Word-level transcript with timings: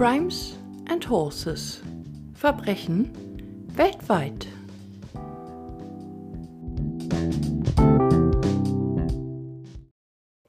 Crimes 0.00 0.56
and 0.88 1.06
Horses. 1.10 1.82
Verbrechen 2.32 3.10
weltweit. 3.74 4.46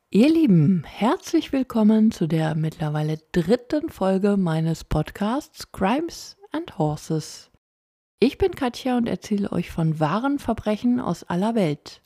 Ihr 0.09 0.29
Lieben, 0.29 0.85
herzlich 0.85 1.51
willkommen 1.51 2.11
zu 2.11 2.27
der 2.27 2.55
mittlerweile 2.55 3.17
dritten 3.33 3.89
Folge 3.89 4.37
meines 4.37 4.85
Podcasts 4.85 5.69
Crimes 5.73 6.37
and 6.53 6.77
Horses. 6.77 7.51
Ich 8.21 8.37
bin 8.37 8.55
Katja 8.55 8.95
und 8.95 9.09
erzähle 9.09 9.51
euch 9.51 9.69
von 9.69 9.99
wahren 9.99 10.39
Verbrechen 10.39 11.01
aus 11.01 11.25
aller 11.25 11.55
Welt. 11.55 12.01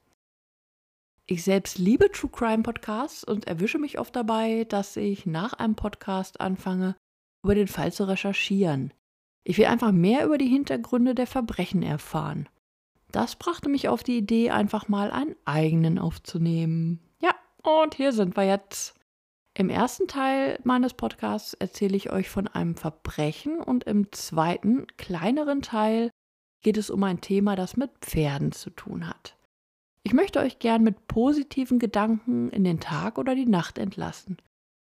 Ich 1.27 1.43
selbst 1.43 1.77
liebe 1.77 2.11
True 2.11 2.31
Crime 2.31 2.63
Podcasts 2.63 3.23
und 3.23 3.45
erwische 3.45 3.77
mich 3.77 3.99
oft 3.99 4.15
dabei, 4.15 4.63
dass 4.63 4.97
ich 4.97 5.27
nach 5.27 5.53
einem 5.53 5.75
Podcast 5.75 6.41
anfange, 6.41 6.95
über 7.45 7.55
den 7.55 7.67
Fall 7.67 7.93
zu 7.93 8.07
recherchieren. 8.07 8.91
Ich 9.43 9.59
will 9.59 9.67
einfach 9.67 9.91
mehr 9.91 10.25
über 10.25 10.39
die 10.39 10.47
Hintergründe 10.47 11.13
der 11.13 11.27
Verbrechen 11.27 11.83
erfahren. 11.83 12.49
Das 13.11 13.35
brachte 13.35 13.69
mich 13.69 13.87
auf 13.87 14.03
die 14.03 14.17
Idee, 14.17 14.49
einfach 14.49 14.87
mal 14.87 15.11
einen 15.11 15.35
eigenen 15.45 15.99
aufzunehmen. 15.99 16.99
Ja, 17.21 17.35
und 17.61 17.93
hier 17.93 18.13
sind 18.13 18.35
wir 18.35 18.45
jetzt. 18.45 18.95
Im 19.53 19.69
ersten 19.69 20.07
Teil 20.07 20.59
meines 20.63 20.95
Podcasts 20.95 21.53
erzähle 21.53 21.95
ich 21.95 22.11
euch 22.11 22.29
von 22.29 22.47
einem 22.47 22.75
Verbrechen 22.75 23.61
und 23.61 23.83
im 23.83 24.11
zweiten, 24.11 24.87
kleineren 24.97 25.61
Teil 25.61 26.09
geht 26.61 26.77
es 26.77 26.89
um 26.89 27.03
ein 27.03 27.21
Thema, 27.21 27.55
das 27.55 27.77
mit 27.77 27.91
Pferden 28.01 28.53
zu 28.53 28.71
tun 28.71 29.07
hat. 29.07 29.37
Ich 30.01 30.13
möchte 30.13 30.39
euch 30.39 30.57
gern 30.57 30.81
mit 30.81 31.07
positiven 31.07 31.77
Gedanken 31.77 32.49
in 32.49 32.63
den 32.63 32.79
Tag 32.79 33.19
oder 33.19 33.35
die 33.35 33.45
Nacht 33.45 33.77
entlassen. 33.77 34.37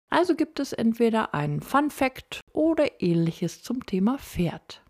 Also 0.09 0.35
gibt 0.35 0.59
es 0.59 0.73
entweder 0.73 1.33
einen 1.33 1.61
Fun 1.61 1.89
Fact 1.89 2.41
oder 2.53 3.01
ähnliches 3.01 3.61
zum 3.61 3.85
Thema 3.85 4.17
Pferd. 4.17 4.81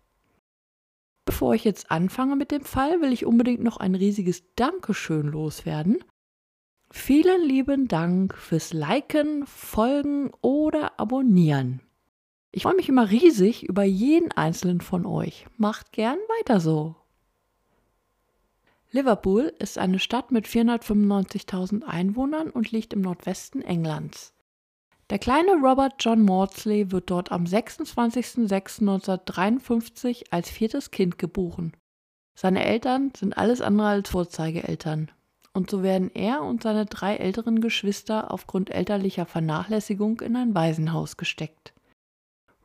Bevor 1.24 1.54
ich 1.54 1.64
jetzt 1.64 1.90
anfange 1.90 2.36
mit 2.36 2.50
dem 2.50 2.64
Fall, 2.64 3.00
will 3.00 3.12
ich 3.12 3.26
unbedingt 3.26 3.62
noch 3.62 3.76
ein 3.76 3.94
riesiges 3.94 4.54
Dankeschön 4.54 5.26
loswerden. 5.26 6.02
Vielen 6.90 7.42
lieben 7.42 7.86
Dank 7.86 8.34
fürs 8.34 8.72
Liken, 8.72 9.44
Folgen 9.46 10.30
oder 10.40 10.98
Abonnieren. 10.98 11.82
Ich 12.50 12.62
freue 12.62 12.76
mich 12.76 12.88
immer 12.88 13.10
riesig 13.10 13.64
über 13.64 13.84
jeden 13.84 14.32
einzelnen 14.32 14.80
von 14.80 15.04
euch. 15.04 15.46
Macht 15.58 15.92
gern 15.92 16.18
weiter 16.38 16.60
so. 16.60 16.96
Liverpool 18.90 19.52
ist 19.58 19.76
eine 19.76 19.98
Stadt 19.98 20.30
mit 20.30 20.46
495.000 20.46 21.84
Einwohnern 21.84 22.48
und 22.48 22.70
liegt 22.70 22.94
im 22.94 23.02
Nordwesten 23.02 23.60
Englands. 23.60 24.32
Der 25.10 25.18
kleine 25.18 25.52
Robert 25.52 25.94
John 26.00 26.22
Maudsley 26.22 26.92
wird 26.92 27.10
dort 27.10 27.32
am 27.32 27.44
26.06.1953 27.44 30.26
als 30.30 30.50
viertes 30.50 30.90
Kind 30.90 31.16
geboren. 31.16 31.72
Seine 32.34 32.62
Eltern 32.62 33.12
sind 33.16 33.38
alles 33.38 33.62
andere 33.62 33.88
als 33.88 34.10
Vorzeigeeltern. 34.10 35.10
Und 35.54 35.70
so 35.70 35.82
werden 35.82 36.10
er 36.14 36.42
und 36.42 36.62
seine 36.62 36.84
drei 36.84 37.16
älteren 37.16 37.62
Geschwister 37.62 38.30
aufgrund 38.30 38.68
elterlicher 38.70 39.24
Vernachlässigung 39.24 40.20
in 40.20 40.36
ein 40.36 40.54
Waisenhaus 40.54 41.16
gesteckt. 41.16 41.72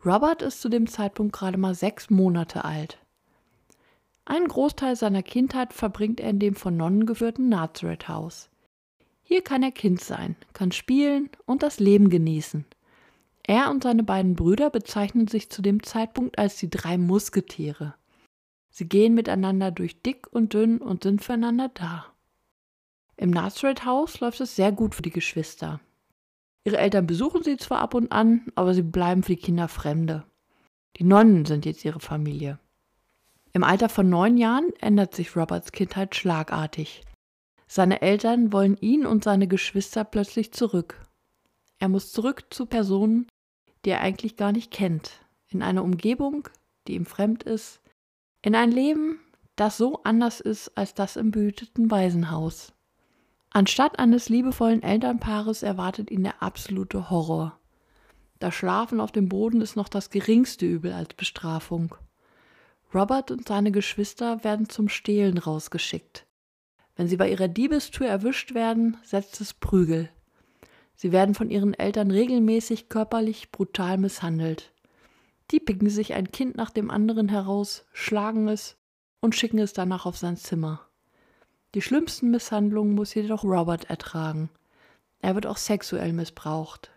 Robert 0.05 0.41
ist 0.41 0.59
zu 0.61 0.67
dem 0.67 0.87
Zeitpunkt 0.87 1.33
gerade 1.33 1.57
mal 1.57 1.75
sechs 1.75 2.09
Monate 2.09 2.65
alt. 2.65 2.97
Einen 4.25 4.49
Großteil 4.49 4.97
seiner 4.97 5.23
Kindheit 5.23 5.71
verbringt 5.73 6.19
er 6.19 6.29
in 6.29 6.39
dem 6.39 6.55
von 6.55 6.75
Nonnen 6.75 7.05
geführten 7.05 7.47
Nazareth 7.47 8.09
House. 8.09 8.49
Hier 9.23 9.41
kann 9.41 9.63
er 9.63 9.71
Kind 9.71 10.01
sein, 10.01 10.35
kann 10.53 10.71
spielen 10.71 11.29
und 11.45 11.63
das 11.63 11.79
Leben 11.79 12.09
genießen. 12.09 12.65
Er 13.45 13.71
und 13.71 13.83
seine 13.83 14.03
beiden 14.03 14.35
Brüder 14.35 14.69
bezeichnen 14.69 15.27
sich 15.27 15.49
zu 15.49 15.61
dem 15.61 15.83
Zeitpunkt 15.83 16.37
als 16.37 16.57
die 16.57 16.69
drei 16.69 16.97
Musketiere. 16.97 17.95
Sie 18.69 18.87
gehen 18.87 19.13
miteinander 19.13 19.71
durch 19.71 20.01
dick 20.01 20.27
und 20.31 20.53
dünn 20.53 20.77
und 20.77 21.03
sind 21.03 21.23
füreinander 21.23 21.69
da. 21.73 22.05
Im 23.17 23.29
Nazareth 23.29 23.85
Haus 23.85 24.19
läuft 24.19 24.39
es 24.41 24.55
sehr 24.55 24.71
gut 24.71 24.95
für 24.95 25.01
die 25.01 25.11
Geschwister. 25.11 25.79
Ihre 26.65 26.77
Eltern 26.77 27.05
besuchen 27.05 27.43
sie 27.43 27.57
zwar 27.57 27.79
ab 27.79 27.93
und 27.93 28.11
an, 28.11 28.51
aber 28.55 28.73
sie 28.73 28.81
bleiben 28.81 29.23
für 29.23 29.35
die 29.35 29.41
Kinder 29.41 29.67
Fremde. 29.67 30.25
Die 30.97 31.03
Nonnen 31.03 31.45
sind 31.45 31.65
jetzt 31.65 31.83
ihre 31.85 31.99
Familie. 31.99 32.59
Im 33.51 33.63
Alter 33.63 33.89
von 33.89 34.09
neun 34.09 34.37
Jahren 34.37 34.73
ändert 34.79 35.13
sich 35.13 35.35
Roberts 35.35 35.71
Kindheit 35.71 36.15
schlagartig. 36.15 37.03
Seine 37.75 38.03
Eltern 38.03 38.53
wollen 38.53 38.77
ihn 38.77 39.03
und 39.03 39.23
seine 39.23 39.47
Geschwister 39.47 40.03
plötzlich 40.03 40.53
zurück. 40.53 41.07
Er 41.79 41.89
muss 41.89 42.11
zurück 42.11 42.45
zu 42.51 42.67
Personen, 42.67 43.25
die 43.83 43.89
er 43.89 44.01
eigentlich 44.01 44.35
gar 44.35 44.51
nicht 44.51 44.69
kennt, 44.69 45.25
in 45.47 45.63
eine 45.63 45.81
Umgebung, 45.81 46.47
die 46.87 46.93
ihm 46.93 47.07
fremd 47.07 47.41
ist, 47.41 47.81
in 48.43 48.53
ein 48.53 48.69
Leben, 48.71 49.19
das 49.55 49.77
so 49.77 50.03
anders 50.03 50.39
ist 50.39 50.77
als 50.77 50.93
das 50.93 51.15
im 51.15 51.31
behüteten 51.31 51.89
Waisenhaus. 51.89 52.73
Anstatt 53.49 53.97
eines 53.97 54.29
liebevollen 54.29 54.83
Elternpaares 54.83 55.63
erwartet 55.63 56.11
ihn 56.11 56.21
der 56.21 56.43
absolute 56.43 57.09
Horror. 57.09 57.57
Das 58.37 58.53
Schlafen 58.53 58.99
auf 58.99 59.11
dem 59.11 59.29
Boden 59.29 59.61
ist 59.61 59.75
noch 59.75 59.89
das 59.89 60.11
geringste 60.11 60.67
Übel 60.67 60.93
als 60.93 61.15
Bestrafung. 61.15 61.95
Robert 62.93 63.31
und 63.31 63.47
seine 63.47 63.71
Geschwister 63.71 64.43
werden 64.43 64.69
zum 64.69 64.89
Stehlen 64.89 65.39
rausgeschickt. 65.39 66.27
Wenn 66.95 67.07
sie 67.07 67.17
bei 67.17 67.29
ihrer 67.29 67.47
Diebestür 67.47 68.07
erwischt 68.07 68.53
werden, 68.53 68.97
setzt 69.03 69.41
es 69.41 69.53
Prügel. 69.53 70.09
Sie 70.95 71.11
werden 71.11 71.35
von 71.35 71.49
ihren 71.49 71.73
Eltern 71.73 72.11
regelmäßig 72.11 72.89
körperlich 72.89 73.51
brutal 73.51 73.97
misshandelt. 73.97 74.71
Die 75.51 75.59
picken 75.59 75.89
sich 75.89 76.13
ein 76.13 76.31
Kind 76.31 76.55
nach 76.55 76.69
dem 76.69 76.91
anderen 76.91 77.29
heraus, 77.29 77.85
schlagen 77.93 78.47
es 78.47 78.77
und 79.19 79.35
schicken 79.35 79.59
es 79.59 79.73
danach 79.73 80.05
auf 80.05 80.17
sein 80.17 80.37
Zimmer. 80.37 80.81
Die 81.75 81.81
schlimmsten 81.81 82.29
Misshandlungen 82.29 82.93
muss 82.93 83.13
jedoch 83.15 83.43
Robert 83.43 83.89
ertragen. 83.89 84.49
Er 85.19 85.35
wird 85.35 85.47
auch 85.47 85.57
sexuell 85.57 86.13
missbraucht. 86.13 86.91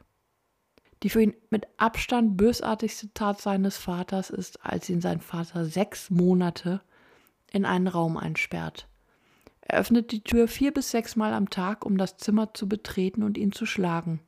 Die 1.03 1.11
für 1.11 1.23
ihn 1.23 1.35
mit 1.51 1.67
Abstand 1.77 2.37
bösartigste 2.37 3.13
Tat 3.15 3.41
seines 3.41 3.77
Vaters 3.77 4.31
ist, 4.31 4.65
als 4.65 4.89
ihn 4.91 5.01
sein 5.01 5.21
Vater 5.21 5.65
sechs 5.65 6.11
Monate 6.11 6.83
in 7.51 7.65
einen 7.65 7.89
Raum 7.89 8.17
einsperrt. 8.17 8.89
Er 9.69 9.81
öffnet 9.81 10.13
die 10.13 10.23
Tür 10.23 10.47
vier 10.47 10.73
bis 10.73 10.93
sechs 10.93 11.17
Mal 11.17 11.33
am 11.33 11.51
Tag, 11.51 11.85
um 11.85 11.99
das 11.99 12.17
Zimmer 12.17 12.55
zu 12.55 12.69
betreten 12.69 13.25
und 13.25 13.37
ihn 13.37 13.51
zu 13.51 13.67
schlagen. 13.67 14.21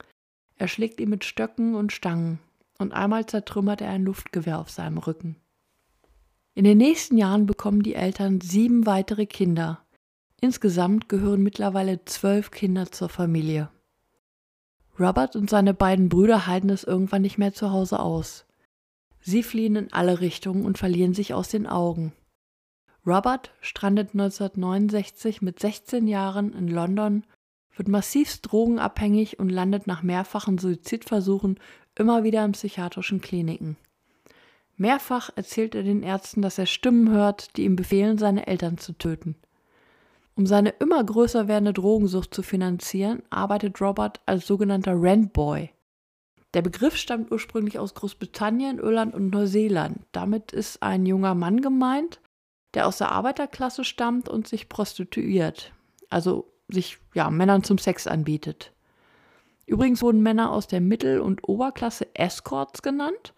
Er 0.57 0.67
schlägt 0.67 1.01
ihn 1.01 1.11
mit 1.11 1.25
Stöcken 1.25 1.77
und 1.77 1.93
Stangen, 1.93 2.41
und 2.79 2.93
einmal 2.93 3.27
zertrümmert 3.27 3.81
er 3.81 3.91
ein 3.91 4.03
Luftgewehr 4.03 4.59
auf 4.59 4.71
seinem 4.71 4.99
Rücken. 4.99 5.37
In 6.55 6.65
den 6.65 6.79
nächsten 6.79 7.17
Jahren 7.17 7.47
bekommen 7.47 7.85
die 7.85 7.95
Eltern 7.95 8.41
sieben 8.41 8.85
weitere 8.85 9.27
Kinder. 9.27 9.85
Insgesamt 10.41 11.09
gehören 11.09 11.41
mittlerweile 11.41 12.05
zwölf 12.05 12.51
Kinder 12.51 12.91
zur 12.91 13.09
Familie. 13.09 13.71
Robert 14.99 15.37
und 15.37 15.49
seine 15.49 15.73
beiden 15.73 16.09
Brüder 16.09 16.49
halten 16.49 16.71
es 16.71 16.83
irgendwann 16.83 17.23
nicht 17.23 17.39
mehr 17.39 17.55
zu 17.55 17.71
Hause 17.71 18.01
aus. 18.01 18.45
Sie 19.21 19.45
fliehen 19.45 19.77
in 19.77 19.93
alle 19.93 20.21
Richtungen 20.21 20.65
und 20.65 20.79
verlieren 20.79 21.15
sich 21.15 21.33
aus 21.33 21.49
den 21.49 21.69
Augen. 21.69 22.13
Robert 23.09 23.51
strandet 23.63 24.11
1969 24.13 25.41
mit 25.41 25.59
16 25.59 26.07
Jahren 26.07 26.53
in 26.53 26.69
London, 26.69 27.25
wird 27.75 27.89
massivst 27.89 28.53
drogenabhängig 28.53 29.39
und 29.39 29.49
landet 29.49 29.87
nach 29.87 30.03
mehrfachen 30.03 30.59
Suizidversuchen 30.59 31.59
immer 31.95 32.23
wieder 32.23 32.45
in 32.45 32.53
psychiatrischen 32.53 33.23
Kliniken. 33.23 33.79
Mehrfach 34.77 35.31
erzählt 35.37 35.75
er 35.75 35.85
den 35.85 36.03
Ärzten, 36.03 36.43
dass 36.43 36.59
er 36.59 36.67
Stimmen 36.67 37.11
hört, 37.11 37.57
die 37.57 37.65
ihm 37.65 37.77
befehlen, 37.77 38.19
seine 38.19 38.47
Eltern 38.47 38.77
zu 38.77 38.93
töten. 38.93 39.37
Um 40.35 40.45
seine 40.45 40.69
immer 40.69 41.03
größer 41.03 41.49
werdende 41.49 41.73
Drogensucht 41.73 42.35
zu 42.35 42.43
finanzieren, 42.43 43.23
arbeitet 43.31 43.81
Robert 43.81 44.21
als 44.27 44.47
sogenannter 44.47 45.01
Rentboy. 45.01 45.71
Der 46.53 46.61
Begriff 46.61 46.97
stammt 46.97 47.33
ursprünglich 47.33 47.79
aus 47.79 47.95
Großbritannien, 47.95 48.79
Irland 48.79 49.15
und 49.15 49.31
Neuseeland. 49.31 50.01
Damit 50.13 50.53
ist 50.53 50.83
ein 50.83 51.07
junger 51.07 51.35
Mann 51.35 51.63
gemeint, 51.63 52.21
der 52.75 52.87
aus 52.87 52.99
der 52.99 53.13
Arbeiterklasse 53.13 53.85
stammt 53.85 54.29
und 54.29 54.47
sich 54.47 54.69
prostituiert, 54.69 55.73
also 56.11 56.53
sich 56.69 56.99
ja, 57.15 57.31
Männern 57.31 57.65
zum 57.65 57.79
Sex 57.79 58.07
anbietet. 58.07 58.73
Übrigens 59.67 60.03
wurden 60.03 60.23
Männer 60.23 60.51
aus 60.53 60.67
der 60.67 60.81
Mittel- 60.81 61.21
und 61.21 61.47
Oberklasse 61.47 62.15
Escorts 62.15 62.83
genannt 62.83 63.35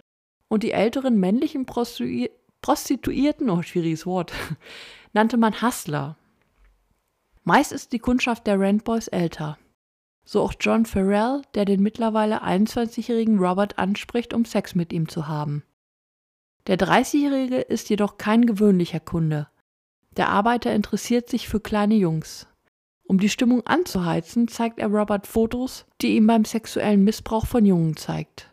und 0.49 0.63
die 0.63 0.73
älteren 0.73 1.19
männlichen 1.19 1.67
Prostitui 1.67 2.31
Prostituierten, 2.63 3.49
oh 3.49 3.63
schwieriges 3.63 4.05
Wort, 4.05 4.33
nannte 5.15 5.39
man 5.39 5.63
Hustler. 5.63 6.19
Meist 7.43 7.73
ist 7.73 7.93
die 7.93 7.99
Kundschaft 7.99 8.47
der 8.47 8.61
Rentboys 8.61 9.09
älter. 9.09 9.57
So 10.25 10.43
auch 10.43 10.53
John 10.61 10.85
Farrell, 10.85 11.41
der 11.55 11.65
den 11.65 11.83
mittlerweile 11.83 12.45
21-jährigen 12.45 13.39
Robert 13.39 13.79
anspricht, 13.79 14.35
um 14.35 14.45
Sex 14.45 14.75
mit 14.75 14.93
ihm 14.93 15.09
zu 15.09 15.27
haben. 15.27 15.65
Der 16.67 16.79
30-Jährige 16.79 17.57
ist 17.57 17.89
jedoch 17.89 18.19
kein 18.19 18.47
gewöhnlicher 18.47 19.01
Kunde. 19.01 19.49
Der 20.17 20.29
Arbeiter 20.29 20.75
interessiert 20.75 21.29
sich 21.29 21.49
für 21.49 21.61
kleine 21.61 21.95
Jungs. 21.95 22.47
Um 23.05 23.19
die 23.19 23.29
Stimmung 23.29 23.67
anzuheizen, 23.67 24.47
zeigt 24.47 24.79
er 24.79 24.89
Robert 24.89 25.27
Fotos, 25.27 25.87
die 26.01 26.17
ihm 26.17 26.27
beim 26.27 26.45
sexuellen 26.45 27.03
Missbrauch 27.03 27.47
von 27.47 27.65
Jungen 27.65 27.97
zeigt. 27.97 28.51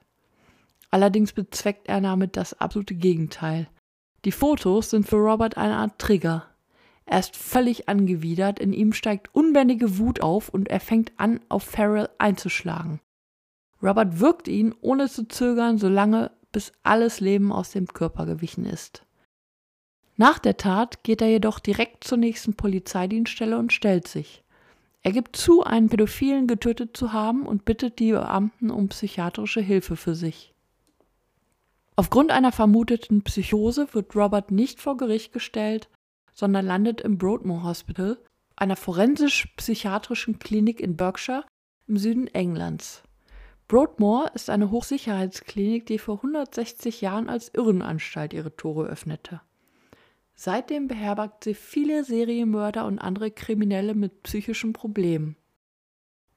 Allerdings 0.90 1.34
bezweckt 1.34 1.88
er 1.88 2.02
damit 2.02 2.38
das 2.38 2.60
absolute 2.60 2.96
Gegenteil. 2.96 3.68
Die 4.26 4.32
Fotos 4.32 4.90
sind 4.90 5.08
für 5.08 5.18
Robert 5.18 5.58
eine 5.58 5.76
Art 5.76 6.00
Trigger. 6.00 6.46
Er 7.06 7.20
ist 7.20 7.36
völlig 7.36 7.88
angewidert, 7.88 8.60
in 8.60 8.74
ihm 8.74 8.94
steigt 8.94 9.34
unbändige 9.36 9.98
Wut 9.98 10.22
auf 10.22 10.50
und 10.50 10.70
er 10.70 10.80
fängt 10.80 11.12
an, 11.18 11.40
auf 11.50 11.64
Farrell 11.64 12.10
einzuschlagen. 12.18 13.00
Robert 13.82 14.20
wirkt 14.20 14.48
ihn, 14.48 14.74
ohne 14.82 15.08
zu 15.08 15.28
zögern, 15.28 15.78
solange 15.78 16.32
bis 16.58 16.72
alles 16.82 17.20
Leben 17.20 17.52
aus 17.52 17.70
dem 17.70 17.86
Körper 17.86 18.26
gewichen 18.26 18.66
ist. 18.66 19.06
Nach 20.16 20.40
der 20.40 20.58
Tat 20.58 21.04
geht 21.04 21.22
er 21.22 21.30
jedoch 21.30 21.60
direkt 21.60 22.04
zur 22.04 22.18
nächsten 22.18 22.56
Polizeidienststelle 22.56 23.60
und 23.60 23.72
stellt 23.72 24.08
sich. 24.08 24.44
Er 25.04 25.12
gibt 25.12 25.36
zu, 25.36 25.64
einen 25.64 25.90
Pädophilen 25.90 26.48
getötet 26.48 26.98
zu 26.98 27.14
haben 27.14 27.46
und 27.46 27.64
bittet 27.64 28.00
die 28.00 28.12
Beamten 28.12 28.72
um 28.72 28.88
psychiatrische 28.88 29.62
Hilfe 29.62 29.96
für 29.96 30.16
sich. 30.16 30.56
Aufgrund 31.96 32.32
einer 32.32 32.52
vermuteten 32.52 33.22
Psychose 33.22 33.94
wird 33.94 34.16
Robert 34.16 34.50
nicht 34.50 34.82
vor 34.82 34.98
Gericht 34.98 35.34
gestellt, 35.34 35.90
sondern 36.34 36.66
landet 36.66 37.02
im 37.02 37.20
Broadmoor 37.20 37.62
Hospital, 37.62 38.18
einer 38.56 38.76
forensisch-psychiatrischen 38.76 40.40
Klinik 40.40 40.80
in 40.80 40.98
Berkshire 40.98 41.46
im 41.86 41.98
Süden 41.98 42.26
Englands. 42.26 43.04
Broadmoor 43.68 44.32
ist 44.34 44.50
eine 44.50 44.72
Hochsicherheitsklinik, 44.72 45.86
die 45.86 46.00
vor 46.00 46.16
160 46.16 47.02
Jahren 47.02 47.28
als 47.28 47.54
Irrenanstalt 47.54 48.34
ihre 48.34 48.56
Tore 48.56 48.86
öffnete. 48.88 49.42
Seitdem 50.36 50.88
beherbergt 50.88 51.44
sie 51.44 51.54
viele 51.54 52.04
Serienmörder 52.06 52.86
und 52.86 53.00
andere 53.00 53.30
Kriminelle 53.30 53.94
mit 53.94 54.24
psychischen 54.24 54.72
Problemen. 54.72 55.36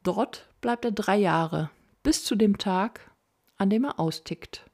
Dort 0.02 0.48
bleibt 0.60 0.84
er 0.84 0.90
drei 0.90 1.18
Jahre, 1.18 1.70
bis 2.02 2.24
zu 2.24 2.34
dem 2.34 2.58
Tag, 2.58 3.12
an 3.58 3.70
dem 3.70 3.84
er 3.84 4.00
austickt. 4.00 4.64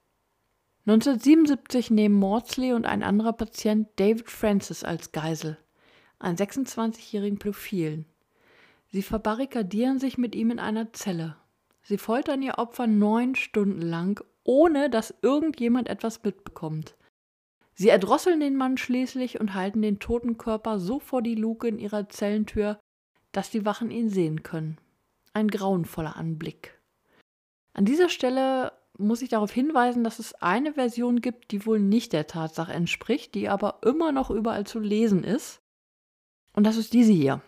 1977 0.86 1.90
nehmen 1.90 2.14
Maudsley 2.14 2.72
und 2.72 2.86
ein 2.86 3.02
anderer 3.02 3.32
Patient 3.32 3.88
David 3.96 4.30
Francis 4.30 4.84
als 4.84 5.10
Geisel, 5.10 5.58
einen 6.20 6.38
26-jährigen 6.38 7.38
Pädophilen. 7.38 8.06
Sie 8.92 9.02
verbarrikadieren 9.02 9.98
sich 9.98 10.16
mit 10.16 10.34
ihm 10.36 10.52
in 10.52 10.60
einer 10.60 10.92
Zelle. 10.92 11.36
Sie 11.88 11.98
foltern 11.98 12.42
ihr 12.42 12.58
Opfer 12.58 12.88
neun 12.88 13.36
Stunden 13.36 13.80
lang, 13.80 14.20
ohne 14.42 14.90
dass 14.90 15.14
irgendjemand 15.22 15.88
etwas 15.88 16.24
mitbekommt. 16.24 16.96
Sie 17.74 17.90
erdrosseln 17.90 18.40
den 18.40 18.56
Mann 18.56 18.76
schließlich 18.76 19.38
und 19.38 19.54
halten 19.54 19.82
den 19.82 20.00
toten 20.00 20.36
Körper 20.36 20.80
so 20.80 20.98
vor 20.98 21.22
die 21.22 21.36
Luke 21.36 21.68
in 21.68 21.78
ihrer 21.78 22.08
Zellentür, 22.08 22.80
dass 23.30 23.50
die 23.50 23.64
Wachen 23.64 23.92
ihn 23.92 24.08
sehen 24.08 24.42
können. 24.42 24.78
Ein 25.32 25.46
grauenvoller 25.46 26.16
Anblick. 26.16 26.76
An 27.72 27.84
dieser 27.84 28.08
Stelle 28.08 28.72
muss 28.98 29.22
ich 29.22 29.28
darauf 29.28 29.52
hinweisen, 29.52 30.02
dass 30.02 30.18
es 30.18 30.34
eine 30.42 30.72
Version 30.72 31.20
gibt, 31.20 31.52
die 31.52 31.66
wohl 31.66 31.78
nicht 31.78 32.12
der 32.12 32.26
Tatsache 32.26 32.72
entspricht, 32.72 33.36
die 33.36 33.48
aber 33.48 33.78
immer 33.84 34.10
noch 34.10 34.30
überall 34.30 34.66
zu 34.66 34.80
lesen 34.80 35.22
ist. 35.22 35.60
Und 36.52 36.64
das 36.64 36.78
ist 36.78 36.94
diese 36.94 37.12
hier. 37.12 37.42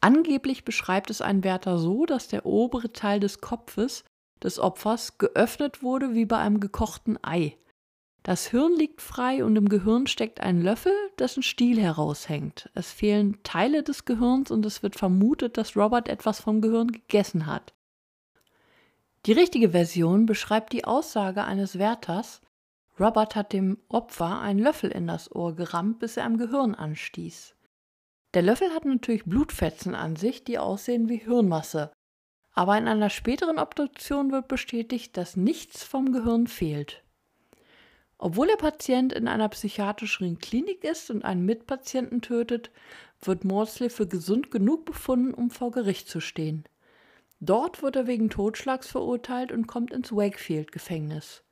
Angeblich 0.00 0.64
beschreibt 0.64 1.10
es 1.10 1.20
ein 1.20 1.44
Wärter 1.44 1.78
so, 1.78 2.06
dass 2.06 2.28
der 2.28 2.46
obere 2.46 2.92
Teil 2.92 3.20
des 3.20 3.40
Kopfes 3.40 4.04
des 4.42 4.58
Opfers 4.58 5.18
geöffnet 5.18 5.82
wurde 5.82 6.14
wie 6.14 6.24
bei 6.24 6.38
einem 6.38 6.60
gekochten 6.60 7.18
Ei. 7.22 7.56
Das 8.22 8.46
Hirn 8.46 8.74
liegt 8.76 9.00
frei 9.00 9.44
und 9.44 9.56
im 9.56 9.68
Gehirn 9.68 10.06
steckt 10.06 10.40
ein 10.40 10.60
Löffel, 10.60 10.92
dessen 11.18 11.42
Stiel 11.42 11.80
heraushängt. 11.80 12.70
Es 12.74 12.92
fehlen 12.92 13.42
Teile 13.42 13.82
des 13.82 14.04
Gehirns 14.04 14.50
und 14.50 14.64
es 14.66 14.82
wird 14.82 14.96
vermutet, 14.96 15.56
dass 15.56 15.76
Robert 15.76 16.08
etwas 16.08 16.40
vom 16.40 16.60
Gehirn 16.60 16.88
gegessen 16.88 17.46
hat. 17.46 17.74
Die 19.26 19.32
richtige 19.32 19.70
Version 19.70 20.26
beschreibt 20.26 20.72
die 20.72 20.84
Aussage 20.84 21.44
eines 21.44 21.78
Wärters, 21.78 22.40
Robert 22.98 23.34
hat 23.34 23.54
dem 23.54 23.78
Opfer 23.88 24.40
einen 24.40 24.58
Löffel 24.58 24.90
in 24.90 25.06
das 25.06 25.34
Ohr 25.34 25.54
gerammt, 25.56 26.00
bis 26.00 26.18
er 26.18 26.24
am 26.26 26.36
Gehirn 26.36 26.74
anstieß. 26.74 27.54
Der 28.34 28.42
Löffel 28.42 28.70
hat 28.70 28.84
natürlich 28.84 29.24
Blutfetzen 29.24 29.94
an 29.94 30.14
sich, 30.14 30.44
die 30.44 30.58
aussehen 30.58 31.08
wie 31.08 31.16
Hirnmasse, 31.16 31.90
aber 32.52 32.78
in 32.78 32.86
einer 32.86 33.10
späteren 33.10 33.58
Obduktion 33.58 34.30
wird 34.30 34.46
bestätigt, 34.46 35.16
dass 35.16 35.36
nichts 35.36 35.82
vom 35.82 36.12
Gehirn 36.12 36.46
fehlt. 36.46 37.02
Obwohl 38.18 38.48
der 38.48 38.56
Patient 38.56 39.12
in 39.12 39.28
einer 39.28 39.48
psychiatrischen 39.48 40.38
Klinik 40.38 40.84
ist 40.84 41.10
und 41.10 41.24
einen 41.24 41.44
Mitpatienten 41.44 42.20
tötet, 42.20 42.70
wird 43.22 43.44
Maudsley 43.44 43.88
für 43.88 44.06
gesund 44.06 44.50
genug 44.50 44.84
befunden, 44.84 45.32
um 45.32 45.50
vor 45.50 45.70
Gericht 45.70 46.08
zu 46.08 46.20
stehen. 46.20 46.64
Dort 47.40 47.82
wird 47.82 47.96
er 47.96 48.06
wegen 48.06 48.28
Totschlags 48.28 48.88
verurteilt 48.88 49.52
und 49.52 49.66
kommt 49.66 49.92
ins 49.92 50.12
Wakefield-Gefängnis. 50.12 51.42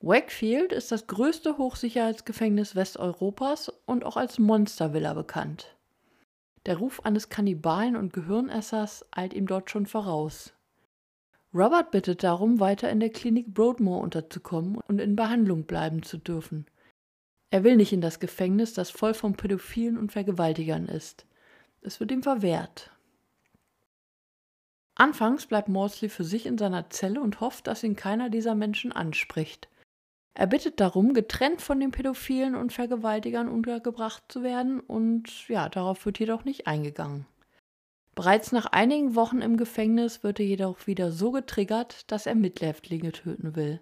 Wakefield 0.00 0.72
ist 0.72 0.90
das 0.90 1.06
größte 1.06 1.58
Hochsicherheitsgefängnis 1.58 2.74
Westeuropas 2.74 3.70
und 3.84 4.04
auch 4.04 4.16
als 4.16 4.38
Monstervilla 4.38 5.12
bekannt. 5.12 5.73
Der 6.66 6.78
Ruf 6.78 7.04
eines 7.04 7.28
Kannibalen 7.28 7.96
und 7.96 8.12
Gehirnessers 8.12 9.04
eilt 9.10 9.34
ihm 9.34 9.46
dort 9.46 9.70
schon 9.70 9.86
voraus. 9.86 10.54
Robert 11.52 11.90
bittet 11.90 12.24
darum, 12.24 12.58
weiter 12.58 12.90
in 12.90 13.00
der 13.00 13.10
Klinik 13.10 13.54
Broadmoor 13.54 14.00
unterzukommen 14.00 14.78
und 14.88 15.00
in 15.00 15.14
Behandlung 15.14 15.64
bleiben 15.64 16.02
zu 16.02 16.18
dürfen. 16.18 16.66
Er 17.50 17.62
will 17.62 17.76
nicht 17.76 17.92
in 17.92 18.00
das 18.00 18.18
Gefängnis, 18.18 18.72
das 18.72 18.90
voll 18.90 19.14
von 19.14 19.34
Pädophilen 19.34 19.96
und 19.96 20.10
Vergewaltigern 20.10 20.86
ist. 20.86 21.26
Es 21.82 22.00
wird 22.00 22.10
ihm 22.10 22.22
verwehrt. 22.22 22.90
Anfangs 24.96 25.46
bleibt 25.46 25.68
Maudsley 25.68 26.08
für 26.08 26.24
sich 26.24 26.46
in 26.46 26.58
seiner 26.58 26.88
Zelle 26.90 27.20
und 27.20 27.40
hofft, 27.40 27.66
dass 27.66 27.84
ihn 27.84 27.94
keiner 27.94 28.30
dieser 28.30 28.54
Menschen 28.54 28.90
anspricht. 28.90 29.68
Er 30.34 30.48
bittet 30.48 30.80
darum, 30.80 31.14
getrennt 31.14 31.62
von 31.62 31.78
den 31.78 31.92
Pädophilen 31.92 32.56
und 32.56 32.72
Vergewaltigern 32.72 33.48
untergebracht 33.48 34.24
zu 34.28 34.42
werden 34.42 34.80
und 34.80 35.48
ja, 35.48 35.68
darauf 35.68 36.04
wird 36.04 36.18
jedoch 36.18 36.44
nicht 36.44 36.66
eingegangen. 36.66 37.26
Bereits 38.16 38.52
nach 38.52 38.66
einigen 38.66 39.14
Wochen 39.14 39.40
im 39.40 39.56
Gefängnis 39.56 40.22
wird 40.22 40.40
er 40.40 40.46
jedoch 40.46 40.86
wieder 40.86 41.12
so 41.12 41.30
getriggert, 41.30 42.10
dass 42.10 42.26
er 42.26 42.34
Mithäftlinge 42.34 43.12
töten 43.12 43.54
will. 43.56 43.80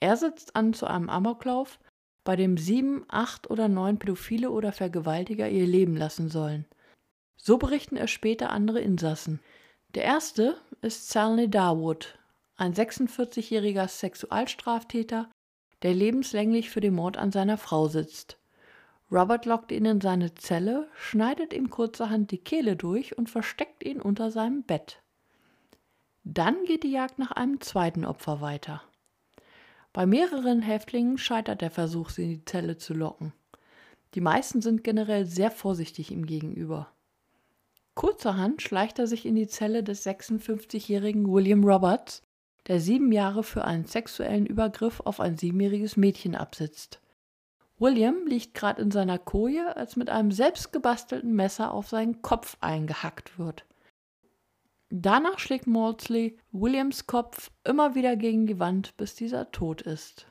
Er 0.00 0.16
sitzt 0.16 0.56
an 0.56 0.74
zu 0.74 0.86
einem 0.86 1.08
Amoklauf, 1.08 1.78
bei 2.24 2.36
dem 2.36 2.56
sieben, 2.56 3.04
acht 3.08 3.50
oder 3.50 3.68
neun 3.68 3.98
Pädophile 3.98 4.50
oder 4.50 4.72
Vergewaltiger 4.72 5.48
ihr 5.48 5.66
Leben 5.66 5.96
lassen 5.96 6.28
sollen. 6.28 6.66
So 7.36 7.58
berichten 7.58 7.96
es 7.96 8.10
später 8.10 8.50
andere 8.50 8.80
Insassen. 8.80 9.40
Der 9.94 10.04
erste 10.04 10.56
ist 10.80 11.10
Stanley 11.10 11.50
Darwood, 11.50 12.18
ein 12.56 12.74
46-jähriger 12.74 13.88
Sexualstraftäter, 13.88 15.28
der 15.82 15.94
lebenslänglich 15.94 16.70
für 16.70 16.80
den 16.80 16.94
Mord 16.94 17.16
an 17.16 17.32
seiner 17.32 17.58
Frau 17.58 17.88
sitzt. 17.88 18.38
Robert 19.10 19.44
lockt 19.44 19.72
ihn 19.72 19.84
in 19.84 20.00
seine 20.00 20.34
Zelle, 20.34 20.88
schneidet 20.94 21.52
ihm 21.52 21.68
kurzerhand 21.68 22.30
die 22.30 22.38
Kehle 22.38 22.76
durch 22.76 23.18
und 23.18 23.28
versteckt 23.28 23.84
ihn 23.84 24.00
unter 24.00 24.30
seinem 24.30 24.62
Bett. 24.62 25.02
Dann 26.24 26.64
geht 26.64 26.84
die 26.84 26.92
Jagd 26.92 27.18
nach 27.18 27.32
einem 27.32 27.60
zweiten 27.60 28.04
Opfer 28.04 28.40
weiter. 28.40 28.82
Bei 29.92 30.06
mehreren 30.06 30.62
Häftlingen 30.62 31.18
scheitert 31.18 31.60
der 31.60 31.70
Versuch, 31.70 32.10
sie 32.10 32.22
in 32.22 32.30
die 32.30 32.44
Zelle 32.44 32.78
zu 32.78 32.94
locken. 32.94 33.34
Die 34.14 34.20
meisten 34.20 34.62
sind 34.62 34.84
generell 34.84 35.26
sehr 35.26 35.50
vorsichtig 35.50 36.10
ihm 36.10 36.24
gegenüber. 36.24 36.92
Kurzerhand 37.94 38.62
schleicht 38.62 38.98
er 38.98 39.06
sich 39.06 39.26
in 39.26 39.34
die 39.34 39.48
Zelle 39.48 39.82
des 39.82 40.06
56-jährigen 40.06 41.30
William 41.30 41.64
Roberts, 41.64 42.22
der 42.68 42.80
sieben 42.80 43.12
Jahre 43.12 43.42
für 43.42 43.64
einen 43.64 43.84
sexuellen 43.84 44.46
Übergriff 44.46 45.00
auf 45.00 45.20
ein 45.20 45.36
siebenjähriges 45.36 45.96
Mädchen 45.96 46.34
absitzt. 46.34 47.00
William 47.78 48.26
liegt 48.26 48.54
gerade 48.54 48.80
in 48.80 48.90
seiner 48.90 49.18
Koje, 49.18 49.76
als 49.76 49.96
mit 49.96 50.08
einem 50.08 50.30
selbstgebastelten 50.30 51.34
Messer 51.34 51.72
auf 51.72 51.88
seinen 51.88 52.22
Kopf 52.22 52.56
eingehackt 52.60 53.38
wird. 53.38 53.64
Danach 54.90 55.38
schlägt 55.38 55.66
Maudsley 55.66 56.38
Williams 56.52 57.06
Kopf 57.06 57.50
immer 57.64 57.94
wieder 57.94 58.14
gegen 58.14 58.46
die 58.46 58.58
Wand, 58.58 58.96
bis 58.98 59.14
dieser 59.14 59.50
tot 59.50 59.82
ist. 59.82 60.26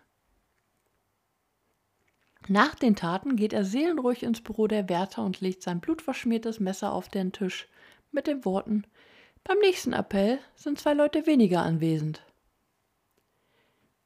Nach 2.47 2.75
den 2.75 2.95
Taten 2.95 3.35
geht 3.35 3.53
er 3.53 3.65
seelenruhig 3.65 4.23
ins 4.23 4.41
Büro 4.41 4.67
der 4.67 4.87
Wärter 4.87 5.23
und 5.23 5.41
legt 5.41 5.63
sein 5.63 5.79
blutverschmiertes 5.79 6.59
Messer 6.59 6.93
auf 6.93 7.09
den 7.09 7.31
Tisch 7.31 7.67
mit 8.11 8.27
den 8.27 8.45
Worten 8.45 8.85
Beim 9.43 9.57
nächsten 9.59 9.93
Appell 9.93 10.39
sind 10.55 10.79
zwei 10.79 10.93
Leute 10.93 11.25
weniger 11.25 11.61
anwesend. 11.61 12.23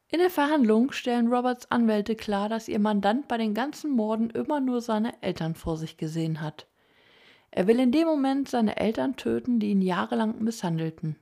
In 0.08 0.20
der 0.20 0.30
Verhandlung 0.30 0.92
stellen 0.92 1.28
Roberts 1.28 1.70
Anwälte 1.72 2.16
klar, 2.16 2.48
dass 2.48 2.68
ihr 2.68 2.80
Mandant 2.80 3.28
bei 3.28 3.38
den 3.38 3.54
ganzen 3.54 3.92
Morden 3.92 4.30
immer 4.30 4.60
nur 4.60 4.82
seine 4.82 5.22
Eltern 5.22 5.56
vor 5.56 5.78
sich 5.78 5.98
gesehen 5.98 6.42
hat. 6.42 6.68
Er 7.52 7.68
will 7.68 7.80
in 7.80 7.92
dem 7.92 8.08
Moment 8.08 8.50
seine 8.50 8.78
Eltern 8.78 9.16
töten, 9.16 9.60
die 9.60 9.72
ihn 9.72 9.82
jahrelang 9.82 10.42
misshandelten. 10.42 11.18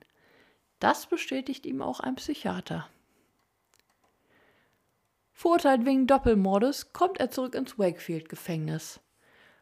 Das 0.80 1.06
bestätigt 1.06 1.66
ihm 1.66 1.82
auch 1.82 2.00
ein 2.00 2.16
Psychiater. 2.16 2.88
Verurteilt 5.32 5.86
wegen 5.86 6.08
Doppelmordes 6.08 6.94
kommt 6.94 7.20
er 7.20 7.32
zurück 7.32 7.56
ins 7.56 7.80
Wakefield-Gefängnis. 7.80 9.00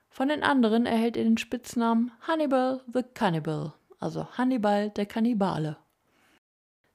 Von 0.09 0.27
den 0.27 0.43
anderen 0.43 0.85
erhält 0.85 1.15
er 1.15 1.23
den 1.23 1.37
Spitznamen 1.37 2.11
Hannibal 2.21 2.83
the 2.91 3.03
Cannibal, 3.03 3.73
also 4.01 4.27
Hannibal 4.37 4.89
der 4.89 5.05
Kannibale. 5.05 5.77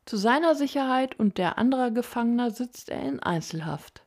Zu 0.05 0.17
seiner 0.17 0.55
Sicherheit 0.55 1.19
und 1.19 1.39
der 1.39 1.57
anderer 1.57 1.91
Gefangener 1.91 2.51
sitzt 2.51 2.91
er 2.91 3.01
in 3.03 3.21
Einzelhaft. 3.21 4.05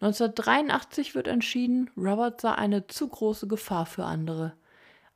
1983 0.00 1.14
wird 1.14 1.26
entschieden, 1.26 1.90
Robert 1.96 2.40
sei 2.40 2.52
eine 2.52 2.86
zu 2.86 3.08
große 3.08 3.48
Gefahr 3.48 3.84
für 3.84 4.04
andere. 4.04 4.54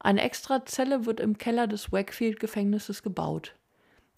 Eine 0.01 0.23
extra 0.23 0.67
Zelle 0.67 1.07
wird 1.07 1.21
im 1.21 1.39
Keller 1.39 1.69
des 1.69 1.93
Wakefield-Gefängnisses 1.93 3.05
gebaut. 3.05 3.55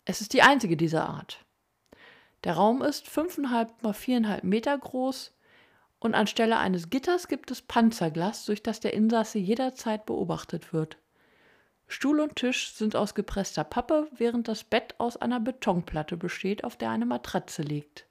Es 0.06 0.22
ist 0.22 0.32
die 0.32 0.42
einzige 0.42 0.76
dieser 0.76 1.08
Art. 1.08 1.44
Der 2.44 2.54
Raum 2.54 2.80
ist 2.82 3.06
5,5 3.06 3.70
mal 3.82 3.92
4,5 3.92 4.44
Meter 4.46 4.78
groß 4.78 5.34
und 5.98 6.14
anstelle 6.14 6.58
eines 6.58 6.90
Gitters 6.90 7.28
gibt 7.28 7.50
es 7.50 7.62
Panzerglas, 7.62 8.44
durch 8.46 8.62
das 8.62 8.80
der 8.80 8.94
Insasse 8.94 9.38
jederzeit 9.38 10.06
beobachtet 10.06 10.72
wird. 10.72 10.98
Stuhl 11.94 12.18
und 12.18 12.34
Tisch 12.34 12.72
sind 12.72 12.96
aus 12.96 13.14
gepresster 13.14 13.62
Pappe, 13.62 14.08
während 14.16 14.48
das 14.48 14.64
Bett 14.64 14.96
aus 14.98 15.16
einer 15.16 15.38
Betonplatte 15.38 16.16
besteht, 16.16 16.64
auf 16.64 16.76
der 16.76 16.90
eine 16.90 17.06
Matratze 17.06 17.62
liegt. 17.62 18.06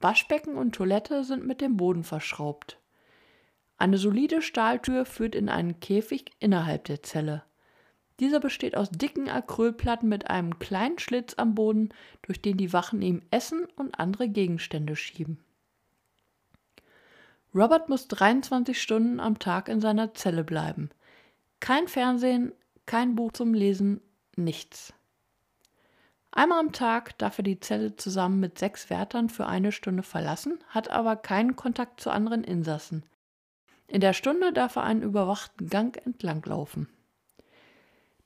Waschbecken 0.00 0.56
und 0.56 0.74
Toilette 0.74 1.22
sind 1.22 1.46
mit 1.46 1.60
dem 1.60 1.76
Boden 1.76 2.02
verschraubt. 2.02 2.78
Eine 3.76 3.98
solide 3.98 4.40
Stahltür 4.40 5.04
führt 5.04 5.34
in 5.34 5.50
einen 5.50 5.80
Käfig 5.80 6.30
innerhalb 6.40 6.84
der 6.84 7.02
Zelle. 7.02 7.44
Dieser 8.20 8.40
besteht 8.40 8.74
aus 8.74 8.88
dicken 8.90 9.28
Acrylplatten 9.28 10.08
mit 10.08 10.30
einem 10.30 10.58
kleinen 10.58 10.98
Schlitz 10.98 11.34
am 11.34 11.54
Boden, 11.54 11.90
durch 12.22 12.40
den 12.40 12.56
die 12.56 12.72
Wachen 12.72 13.02
ihm 13.02 13.20
Essen 13.30 13.66
und 13.76 14.00
andere 14.00 14.30
Gegenstände 14.30 14.96
schieben. 14.96 15.44
Robert 17.54 17.90
muss 17.90 18.08
23 18.08 18.80
Stunden 18.80 19.20
am 19.20 19.38
Tag 19.38 19.68
in 19.68 19.82
seiner 19.82 20.14
Zelle 20.14 20.42
bleiben. 20.42 20.88
Kein 21.60 21.86
Fernsehen, 21.86 22.52
kein 22.86 23.14
Buch 23.14 23.32
zum 23.32 23.54
Lesen, 23.54 24.00
nichts. 24.36 24.92
Einmal 26.30 26.58
am 26.58 26.72
Tag 26.72 27.16
darf 27.18 27.38
er 27.38 27.44
die 27.44 27.60
Zelle 27.60 27.94
zusammen 27.94 28.40
mit 28.40 28.58
sechs 28.58 28.90
Wärtern 28.90 29.28
für 29.28 29.46
eine 29.46 29.70
Stunde 29.70 30.02
verlassen, 30.02 30.58
hat 30.68 30.90
aber 30.90 31.14
keinen 31.14 31.54
Kontakt 31.54 32.00
zu 32.00 32.10
anderen 32.10 32.42
Insassen. 32.42 33.04
In 33.86 34.00
der 34.00 34.12
Stunde 34.14 34.52
darf 34.52 34.76
er 34.76 34.82
einen 34.82 35.02
überwachten 35.02 35.68
Gang 35.68 35.96
entlanglaufen. 36.04 36.88